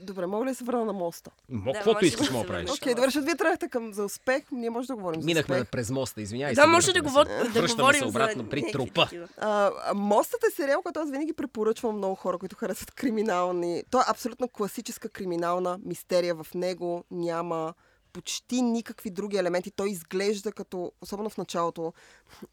[0.00, 1.30] Добре, мога ли да се върна на моста?
[1.48, 2.70] Мо, Да, каквото искаш, да мога се правиш.
[2.70, 5.62] Окей, добре, защото вие тръгнахте към за успех, ние може да говорим Минахме за да
[5.62, 5.70] успех.
[5.70, 6.54] през моста, извинявай.
[6.54, 7.26] Да, може да, връщаме говор...
[7.44, 7.50] се.
[7.50, 9.08] да Връщаме говорим се обратно за при трупа.
[9.36, 13.82] а, Мостът е сериал, който аз винаги препоръчвам много хора, които харесват криминални.
[13.90, 16.34] Той е абсолютно класическа криминална мистерия.
[16.34, 17.74] В него няма
[18.12, 19.70] почти никакви други елементи.
[19.70, 21.92] Той изглежда като, особено в началото,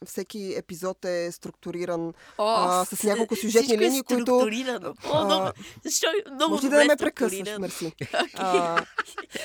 [0.06, 4.22] всеки епизод е структуриран О, а, с няколко сюжетни е линии, които...
[4.22, 4.94] структурирано.
[5.14, 5.52] О, много,
[5.84, 7.94] защо е много Може да не ме прекъсваш, мерси.
[8.34, 8.86] А,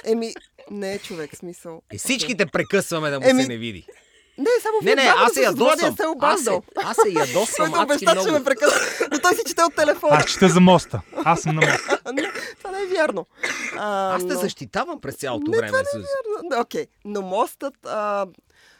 [0.04, 0.34] еми,
[0.70, 1.82] не е човек, смисъл.
[1.92, 3.86] И всичките прекъсваме да му Еми, се не види.
[4.38, 6.62] Не, само Не, не, аз се не се Аз се, обаждал.
[6.76, 8.44] аз се ядосвам Който адски обеща, че ме много.
[8.44, 8.80] прекъсва.
[9.12, 10.16] Но той си чете от телефона.
[10.16, 11.00] Аз чета за моста.
[11.16, 11.98] Аз съм на моста.
[12.12, 12.22] Не,
[12.58, 13.26] това не е вярно.
[13.76, 15.68] А, Аз те но- защитавам през цялото Не, време.
[15.68, 16.04] това Сузи.
[16.44, 18.26] Да, Окей, но мостът, а,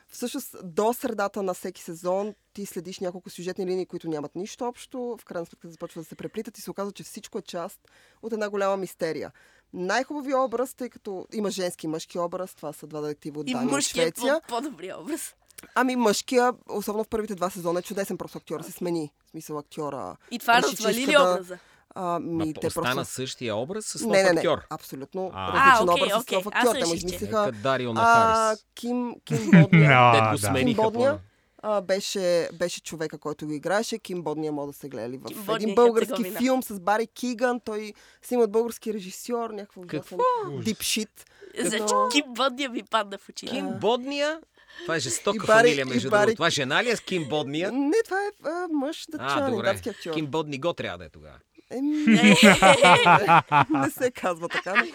[0.09, 5.17] всъщност до средата на всеки сезон ти следиш няколко сюжетни линии, които нямат нищо общо.
[5.21, 7.81] В крайна сметка започва да се преплитат и се оказва, че всичко е част
[8.23, 9.33] от една голяма мистерия.
[9.73, 13.53] Най-хубави образ, тъй като има женски и мъжки образ, това са два детектива от И
[13.53, 14.41] Дания и мъжкият е Швеция.
[14.41, 15.35] по- по-добрия образ.
[15.75, 19.13] Ами мъжкия, особено в първите два сезона, е чудесен, просто актьора се смени.
[19.27, 20.17] В смисъл актьора.
[20.31, 21.59] И това развали ли да- образа?
[21.97, 23.15] А, Ма, ми, те остана просто...
[23.15, 24.59] същия образ с нов Не, не, не, актьор.
[24.71, 25.47] абсолютно А.
[25.49, 26.75] различен А, окей, образ с окей, нов актьор.
[26.75, 28.65] Те му измислиха Дарио на а, Харис.
[28.75, 30.39] Ким, Ким Бодния.
[30.39, 31.19] Смениха Бодния?
[31.59, 33.99] а, беше, беше човека, който го играеше.
[33.99, 37.07] Ким Бодния може да се гледали в Ким Бодния един е български филм с Бари
[37.07, 37.61] Киган.
[37.61, 37.93] Той
[38.23, 40.17] снима от български режисьор, някакво Какво?
[40.59, 41.25] дипшит.
[41.61, 43.53] Защо Ким Бодния ми падна в очите?
[43.53, 44.41] Ким Бодния?
[44.83, 46.37] Това е жестока И Бари- фамилия, между Бари- другото.
[46.37, 47.73] Това жена ли е с Ким Бодния?
[47.73, 50.13] Не, това е а, мъж дъчанин, датски актьор.
[50.13, 51.39] Ким Бодни го трябва да е тогава.
[51.71, 52.35] Еми, Е,
[53.71, 54.75] не се казва така.
[54.75, 54.87] но-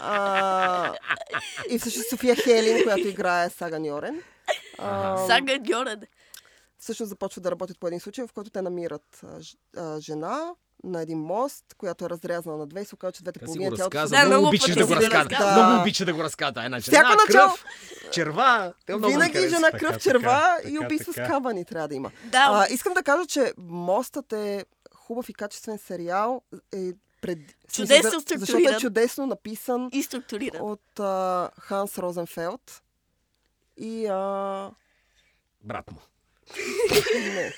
[0.00, 0.94] А,
[1.70, 4.22] и всъщност София Хелин, която играе Сага Ньорен.
[4.78, 5.58] А, Сага
[6.78, 9.20] всъщност започват да работят по един случай, в който те намират
[9.76, 10.54] а, жена
[10.84, 13.70] на един мост, която е разрязана на две и се оказва, че двете си половини
[13.70, 14.16] го тялото разказа.
[14.16, 15.18] Да, много пъти да го разказва.
[15.20, 15.52] разказва.
[15.52, 15.80] Много Да.
[15.80, 16.64] обича да го разказва.
[16.64, 17.64] Една Всяко жена, начало- кръв,
[18.12, 18.72] черва.
[18.88, 22.10] Винаги жена Така, кръв, така, черва така, и убийства с кавани трябва да има.
[22.24, 24.64] Да, А, искам да кажа, че мостът е
[24.94, 26.42] хубав и качествен сериал
[26.74, 27.38] е пред...
[27.72, 28.38] Чудесно структуриран.
[28.40, 30.62] Защото е чудесно написан И структуриран.
[30.62, 32.82] от а, Ханс Розенфелд.
[33.76, 34.70] И а,
[35.64, 35.98] Брат му.
[37.14, 37.52] Не.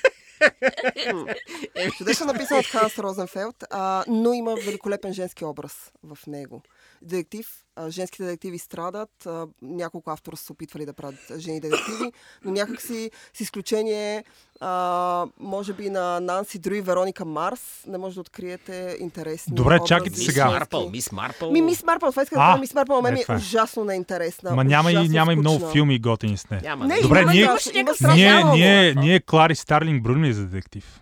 [1.98, 6.62] Чудесно написан от Ханс Розенфелд, а, но има великолепен женски образ в него.
[7.02, 7.46] Детектив,
[7.88, 9.28] женските детективи страдат,
[9.62, 12.12] няколко автора са се опитвали да правят жени детективи,
[12.44, 14.24] но някакси с изключение,
[14.60, 19.74] а, може би на Нанси Дру и Вероника Марс, не може да откриете интересни Добре,
[19.74, 19.88] образи.
[19.88, 20.46] чакайте Мис сега.
[20.46, 21.50] Марпъл, Мис Марпъл.
[21.50, 23.36] Ми, Мис Марпъл, това иска да Мис Марпъл, мен е, ми е е.
[23.36, 24.50] ужасно неинтересна.
[24.50, 26.62] Ма няма и, няма и много филми готини с нея.
[26.64, 26.86] Няма.
[26.86, 31.00] Не, Добре, има ние- има Ние- Ние, ние, ние Клари Старлинг ли я за детектив?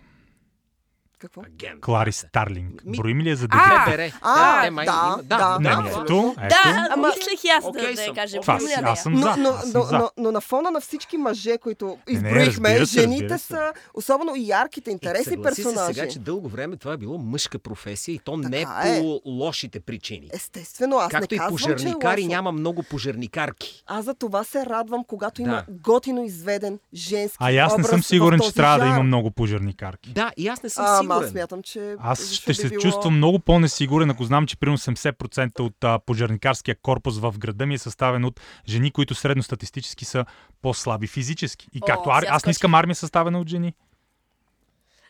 [1.19, 1.41] Какво?
[1.43, 1.81] Агент.
[1.81, 2.85] Клари Старлинг.
[2.85, 3.85] Ми- Броим ли я за А?
[3.85, 4.11] ФБР.
[4.21, 6.17] А, май да, да, Не, да, не, абсолютно.
[6.27, 6.49] ето, ето.
[6.49, 8.41] Да, Ама- мислех и аз да, да я кажа.
[8.41, 8.79] Това нея.
[8.83, 9.37] аз съм Но, за.
[9.37, 12.85] но, аз но, но, но на фона на всички мъже, които Не, не, изброихме, разбира
[12.87, 15.93] се, жените са особено и ярките, интересни се персонажи.
[15.93, 18.65] сега, че дълго време това е било мъжка професия и то не е.
[18.95, 20.29] по лошите причини.
[20.33, 21.81] Естествено, аз Както не и казвам, пожарникари
[22.17, 22.27] че е лошо.
[22.29, 23.83] няма много пожарникарки.
[23.87, 25.47] Аз за това се радвам, когато Да.
[25.47, 29.31] има готино изведен женски А и аз не съм сигурен, че трябва да има много
[29.31, 30.09] пожарникарки.
[30.09, 31.25] Да, и аз не съм А, ама сигурен.
[31.25, 32.81] аз смятам, че Аз ще би се било...
[32.81, 37.73] чувствам много по-несигурен, ако знам, че примерно 70% от а, пожарникарския корпус в града ми
[37.73, 40.25] е съставен от жени, които средностатистически са
[40.61, 41.67] по-слаби физически.
[41.73, 42.21] И О, както ар...
[42.21, 43.73] сега аз не искам армия съставена от жени.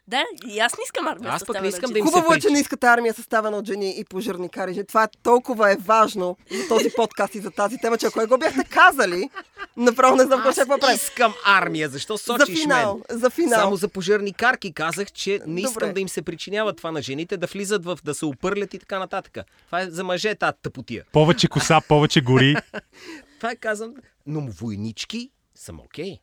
[0.10, 1.32] Да, и аз не искам армия.
[1.32, 2.06] Аз пък не искам да им.
[2.06, 4.86] Хубаво е, че не искате армия съставена от жени и пожарникари.
[4.86, 8.26] Това е толкова е важно за този подкаст и за тази тема, че ако не
[8.26, 9.30] го бяхте казали,
[9.78, 10.96] направо не знам какво ще Аз правим.
[10.96, 11.90] искам армия.
[11.90, 13.20] Защо За сочиш финал, мен?
[13.20, 13.60] за финал.
[13.60, 15.94] Само за пожарникарки казах, че не искам Добре.
[15.94, 19.00] да им се причинява това на жените, да влизат в, да се опърлят и така
[19.00, 19.38] нататък.
[19.66, 21.04] Това е за мъже тази тъпотия.
[21.12, 22.56] Повече коса, повече гори.
[23.40, 23.94] Това е казвам,
[24.26, 26.18] но войнички съм окей.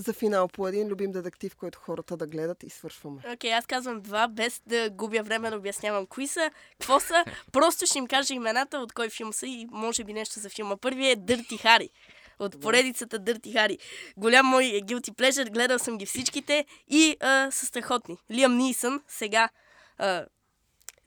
[0.00, 3.22] За финал по един любим детектив, който хората да гледат и свършваме.
[3.32, 7.24] Окей, аз казвам два, без да губя време да обяснявам кои са, какво са.
[7.52, 10.76] Просто ще им кажа имената от кой филм са и може би нещо за филма.
[10.76, 11.90] Първият е Дърти Хари.
[12.38, 13.78] От поредицата Дърти Хари.
[14.16, 18.18] Голям мой guilty pleasure, гледал съм ги всичките и а, са страхотни.
[18.30, 19.48] Лиам Нисън, сега
[19.98, 20.26] а,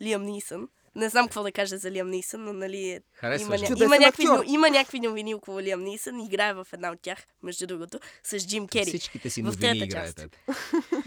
[0.02, 0.68] Лиам Нисън.
[0.96, 3.84] Не знам какво да кажа за Лиам Нисън, но нали Харесваш има, ня...
[3.84, 6.20] Има, някакви, има някакви новини около Лиам Нисън.
[6.20, 8.86] Играе в една от тях, между другото, с Джим Кери.
[8.86, 10.20] Всичките си в новини част.
[10.20, 10.38] ето.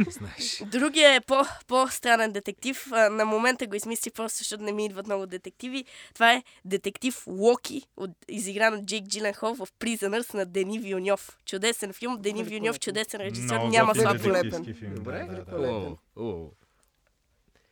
[0.10, 0.62] Знаеш.
[0.66, 2.86] Другия е по, по-странен детектив.
[2.92, 5.84] А, на момента го измислих просто, защото не ми идват много детективи.
[6.14, 11.38] Това е детектив Локи, от, изигран от Джейк Джиленхол в Prisoners на Дени Вилньов.
[11.44, 12.16] Чудесен филм.
[12.20, 12.44] Дени.
[12.44, 13.56] Вилньов, чудесен режисьор.
[13.56, 14.50] Няма готин слаб Великолепен.
[14.50, 14.62] филм.
[14.62, 14.94] детективски филм.
[14.94, 15.26] Добре.
[15.28, 15.58] Да, да, да.
[15.58, 16.65] Великолепен.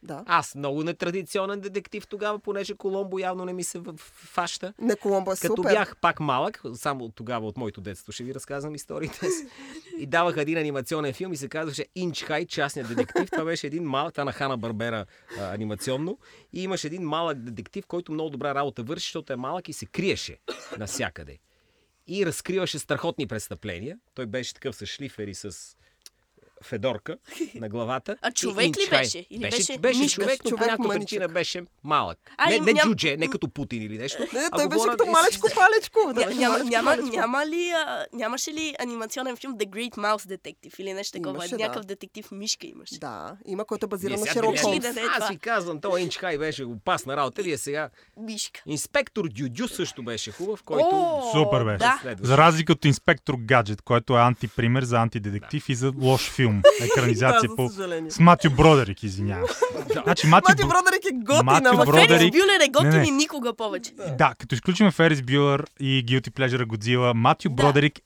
[0.05, 0.23] Да.
[0.27, 4.75] Аз много нетрадиционен детектив тогава, понеже Коломбо явно не ми се фаща.
[4.79, 5.73] Не, Коломбо е Като супер.
[5.73, 9.47] бях пак малък, само тогава от моето детство ще ви разказвам историите си.
[9.99, 13.31] И давах един анимационен филм и се казваше Инч Хай, частният детектив.
[13.31, 15.07] Това беше един малък, това на Хана Барбера
[15.41, 16.19] а, анимационно.
[16.53, 19.87] И имаше един малък детектив, който много добра работа върши, защото е малък и се
[19.87, 20.39] криеше
[20.79, 21.39] навсякъде.
[22.07, 23.99] И разкриваше страхотни престъпления.
[24.15, 25.77] Той беше такъв с шлифери, с
[26.65, 27.17] федорка
[27.55, 28.17] на главата.
[28.23, 29.27] А И човек ли беше?
[29.31, 30.23] Или беше, беше беше мишка?
[30.23, 31.01] човек, но Човек мъничък.
[31.01, 32.19] причина беше малък.
[32.37, 34.23] А, не, не ням- джудже, не като Путин или нещо.
[34.33, 35.99] Не, той беше като малечко палечко.
[37.11, 41.31] Няма, ли, а, нямаше ли анимационен филм The Great Mouse Detective или нещо такова?
[41.35, 41.57] Имаше, да.
[41.57, 42.99] Някакъв детектив мишка имаше.
[42.99, 44.81] Да, има, който е базиран на Шерлок Холмс.
[44.81, 47.43] Да е Аз ви казвам, този Инч Хай беше опасна работа.
[47.43, 47.91] Вие сега...
[48.17, 48.63] Мишка.
[48.67, 51.23] Инспектор Дюдю също беше хубав, който...
[51.33, 52.17] Супер беше.
[52.23, 56.54] За разлика от инспектор Гаджет, който е антипример за антидетектив и за лош филм.
[56.83, 57.69] Екранизация Да, по...
[58.09, 59.65] С Матю Бродерик, извинявам се.
[60.05, 61.43] Значи Матю, Бро- Бродерик е готина.
[61.45, 63.05] Матю ама Бродерик- Ферис Бюлер е готин Не, не.
[63.05, 63.93] и никога повече.
[64.11, 67.55] Да, като изключим Ферис Бюлър и Guilty Pleasure Годзила, Матю Да.
[67.55, 67.99] Бродерик,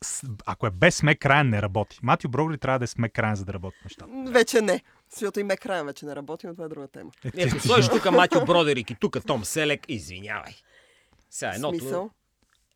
[0.47, 1.99] ако е без смек краен, не работи.
[2.03, 4.11] Матю Бродерик трябва да е смек краен, за да работи нещата.
[4.27, 4.83] Вече не.
[5.11, 7.11] Защото и Мек Райан вече не работи, но това е друга тема.
[7.27, 10.53] Е, Ето, сложиш тук Матю Бродерик и тук Том Селек, извинявай.
[11.31, 11.79] Сега едното...
[11.79, 12.11] Смисъл?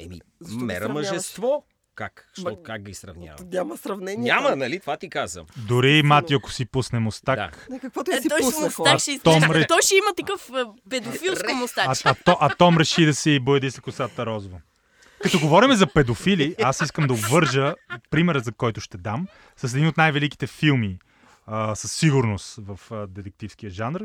[0.01, 1.09] Еми, Защо мера сравняваш?
[1.09, 1.65] мъжество.
[1.95, 2.29] Как?
[2.33, 3.37] Що, как ги сравнява?
[3.45, 4.25] Няма сравнение.
[4.25, 4.59] Няма, там.
[4.59, 4.81] нали?
[4.81, 5.47] Това ти казвам.
[5.59, 7.51] Дори Матю, ако си пусне мустак, Да.
[7.71, 9.43] Не, каквото и Е, си той ще пусна мустак ще А Том.
[9.43, 12.03] Ред- Той ще има такъв е, педофилско а, мустач.
[12.05, 14.61] а, то, а Том реши да си бояди с косата розово.
[15.23, 17.75] Като говорим за педофили, аз искам да обвържа
[18.11, 19.27] примера, за който ще дам,
[19.57, 20.99] с един от най-великите филми
[21.47, 24.01] а, със сигурност в а, детективския жанр,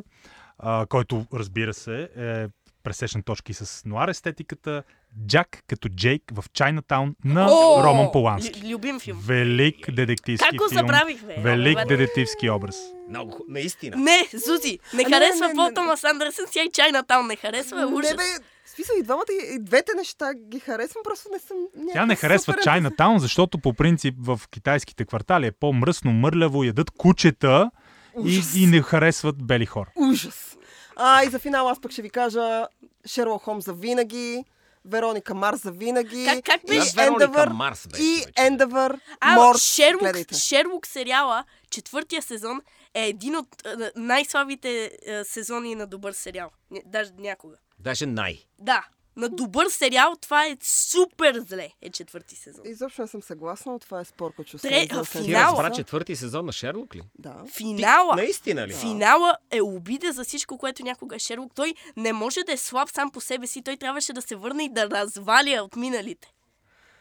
[0.60, 2.48] а, който, разбира се, е
[2.84, 4.84] пресечна точки с нуар естетиката,
[5.20, 8.62] Джак като Джейк в Чайнатаун на О, Роман Полански.
[8.62, 9.20] лю- Любим филм.
[9.20, 10.80] Велик детективски Как го филм.
[10.80, 11.36] забравих, бе?
[11.40, 11.98] Велик Абе, бе.
[11.98, 12.76] детективски образ.
[13.10, 13.98] Много, наистина.
[13.98, 15.74] Не, Зузи, не А, не, харесва не, Пол не.
[15.74, 18.12] Томас Андерсън, сега и Чайна Таун не харесва, е ужас.
[18.12, 18.24] Не бе,
[18.66, 22.20] в смисъл и двамата, и двете неща ги харесвам, просто не съм Тя не някакъв
[22.22, 27.72] харесва супер Чайна Таун, защото по принцип в китайските квартали е по-мръсно, мърляво, ядат кучета
[28.18, 28.56] и, Ужас.
[28.56, 29.90] и не харесват бели хора.
[29.96, 30.58] Ужас.
[30.96, 32.66] А, и за финал аз пък ще ви кажа
[33.08, 34.44] Шерлок Холмс за винаги,
[34.88, 36.26] Вероника Марс за винаги.
[36.26, 36.96] Как- как беше?
[36.96, 38.26] Да, Endeavor, Марс беше, И.
[38.28, 39.62] Endeavor А, Морс.
[39.66, 40.36] Шерлок, Гледайте.
[40.36, 42.62] Шерлок сериала, четвъртия сезон,
[42.94, 46.50] е един от а, най-слабите а, сезони на добър сериал.
[46.86, 47.56] Даже някога.
[47.80, 48.38] Даже най.
[48.60, 48.86] Да,
[49.18, 52.66] на добър сериал това е супер зле, е четвърти сезон.
[52.66, 55.34] Изобщо не съм съгласна, това е спор, който ще Тре- се за а, след Ти
[55.34, 57.02] разбра четвърти сезон на Шерлок ли?
[57.20, 57.36] Да.
[57.58, 58.74] Финала, Наистина ли?
[58.74, 61.52] финала е обида за всичко, което някога е Шерлок.
[61.56, 63.62] Той не може да е слаб сам по себе си.
[63.62, 66.34] Той трябваше да се върне и да разваля от миналите.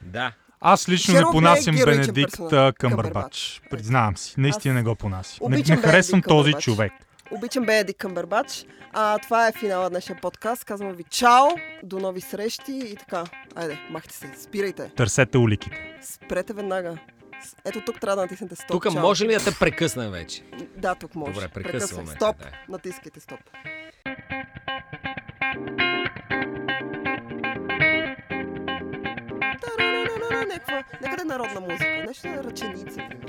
[0.01, 0.33] Да.
[0.61, 3.63] Аз лично Шерлок не е понасям героичен Бенедикт Къмбърбач.
[3.71, 4.35] Признавам си.
[4.39, 5.51] Наистина Аз не го понасям.
[5.51, 6.93] Не, не харесвам Бенедикт този човек.
[7.31, 8.65] Обичам Бенедикт Къмбербач.
[8.93, 10.65] А, това е финала на днешния подкаст.
[10.65, 11.47] Казвам ви чао,
[11.83, 13.25] до нови срещи и така.
[13.55, 14.89] Айде, махте се, спирайте.
[14.97, 15.99] Търсете уликите.
[16.03, 16.99] Спрете веднага.
[17.65, 18.69] Ето тук трябва да натиснете стоп.
[18.69, 19.03] Тук чао.
[19.03, 20.43] може ли да те прекъснем вече?
[20.77, 21.33] Да, тук може.
[21.33, 22.39] Добре, прекъсваме Стоп.
[22.39, 22.51] да.
[22.69, 23.41] Натискайте стоп.
[30.49, 32.05] Някаква, някъде народна музика.
[32.07, 33.27] Нещо на ръченица, примерно.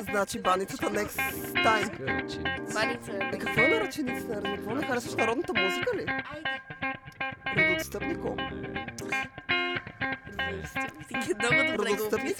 [0.00, 1.18] Значи баницата next
[1.54, 2.74] time.
[2.74, 3.12] Маница.
[3.12, 4.42] Е, какво е на ръченицата?
[4.42, 6.06] Какво не харесваш народната музика ли?
[7.56, 8.54] Родоотстъпник описа.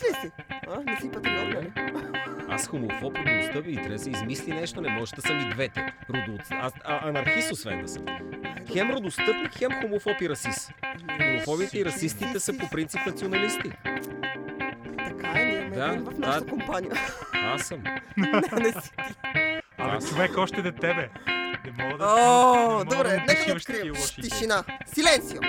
[0.06, 0.30] ли си?
[0.68, 1.72] А, не си патриот, нали?
[2.48, 5.92] Аз хомофоб, родоотстъпи и трябва да се измисли нещо, не може да съм и двете.
[6.10, 6.40] Родоот...
[6.50, 8.04] Аз а, анархист, освен да съм.
[8.72, 10.72] Хем родостъпник, хем хомофоб и расист.
[11.16, 13.72] Хомофобите и расистите са по принцип националисти.
[15.74, 16.50] Да, в нашата да.
[16.50, 16.92] компания.
[17.32, 17.84] Аз съм.
[18.16, 18.90] не, не си.
[19.78, 21.08] Абе, Аз- човек, още де тебе.
[21.64, 22.04] Не мога да...
[22.04, 23.94] О, не мога да добре, му нека да открием.
[24.22, 24.64] Тишина.
[24.86, 25.40] Силенсио.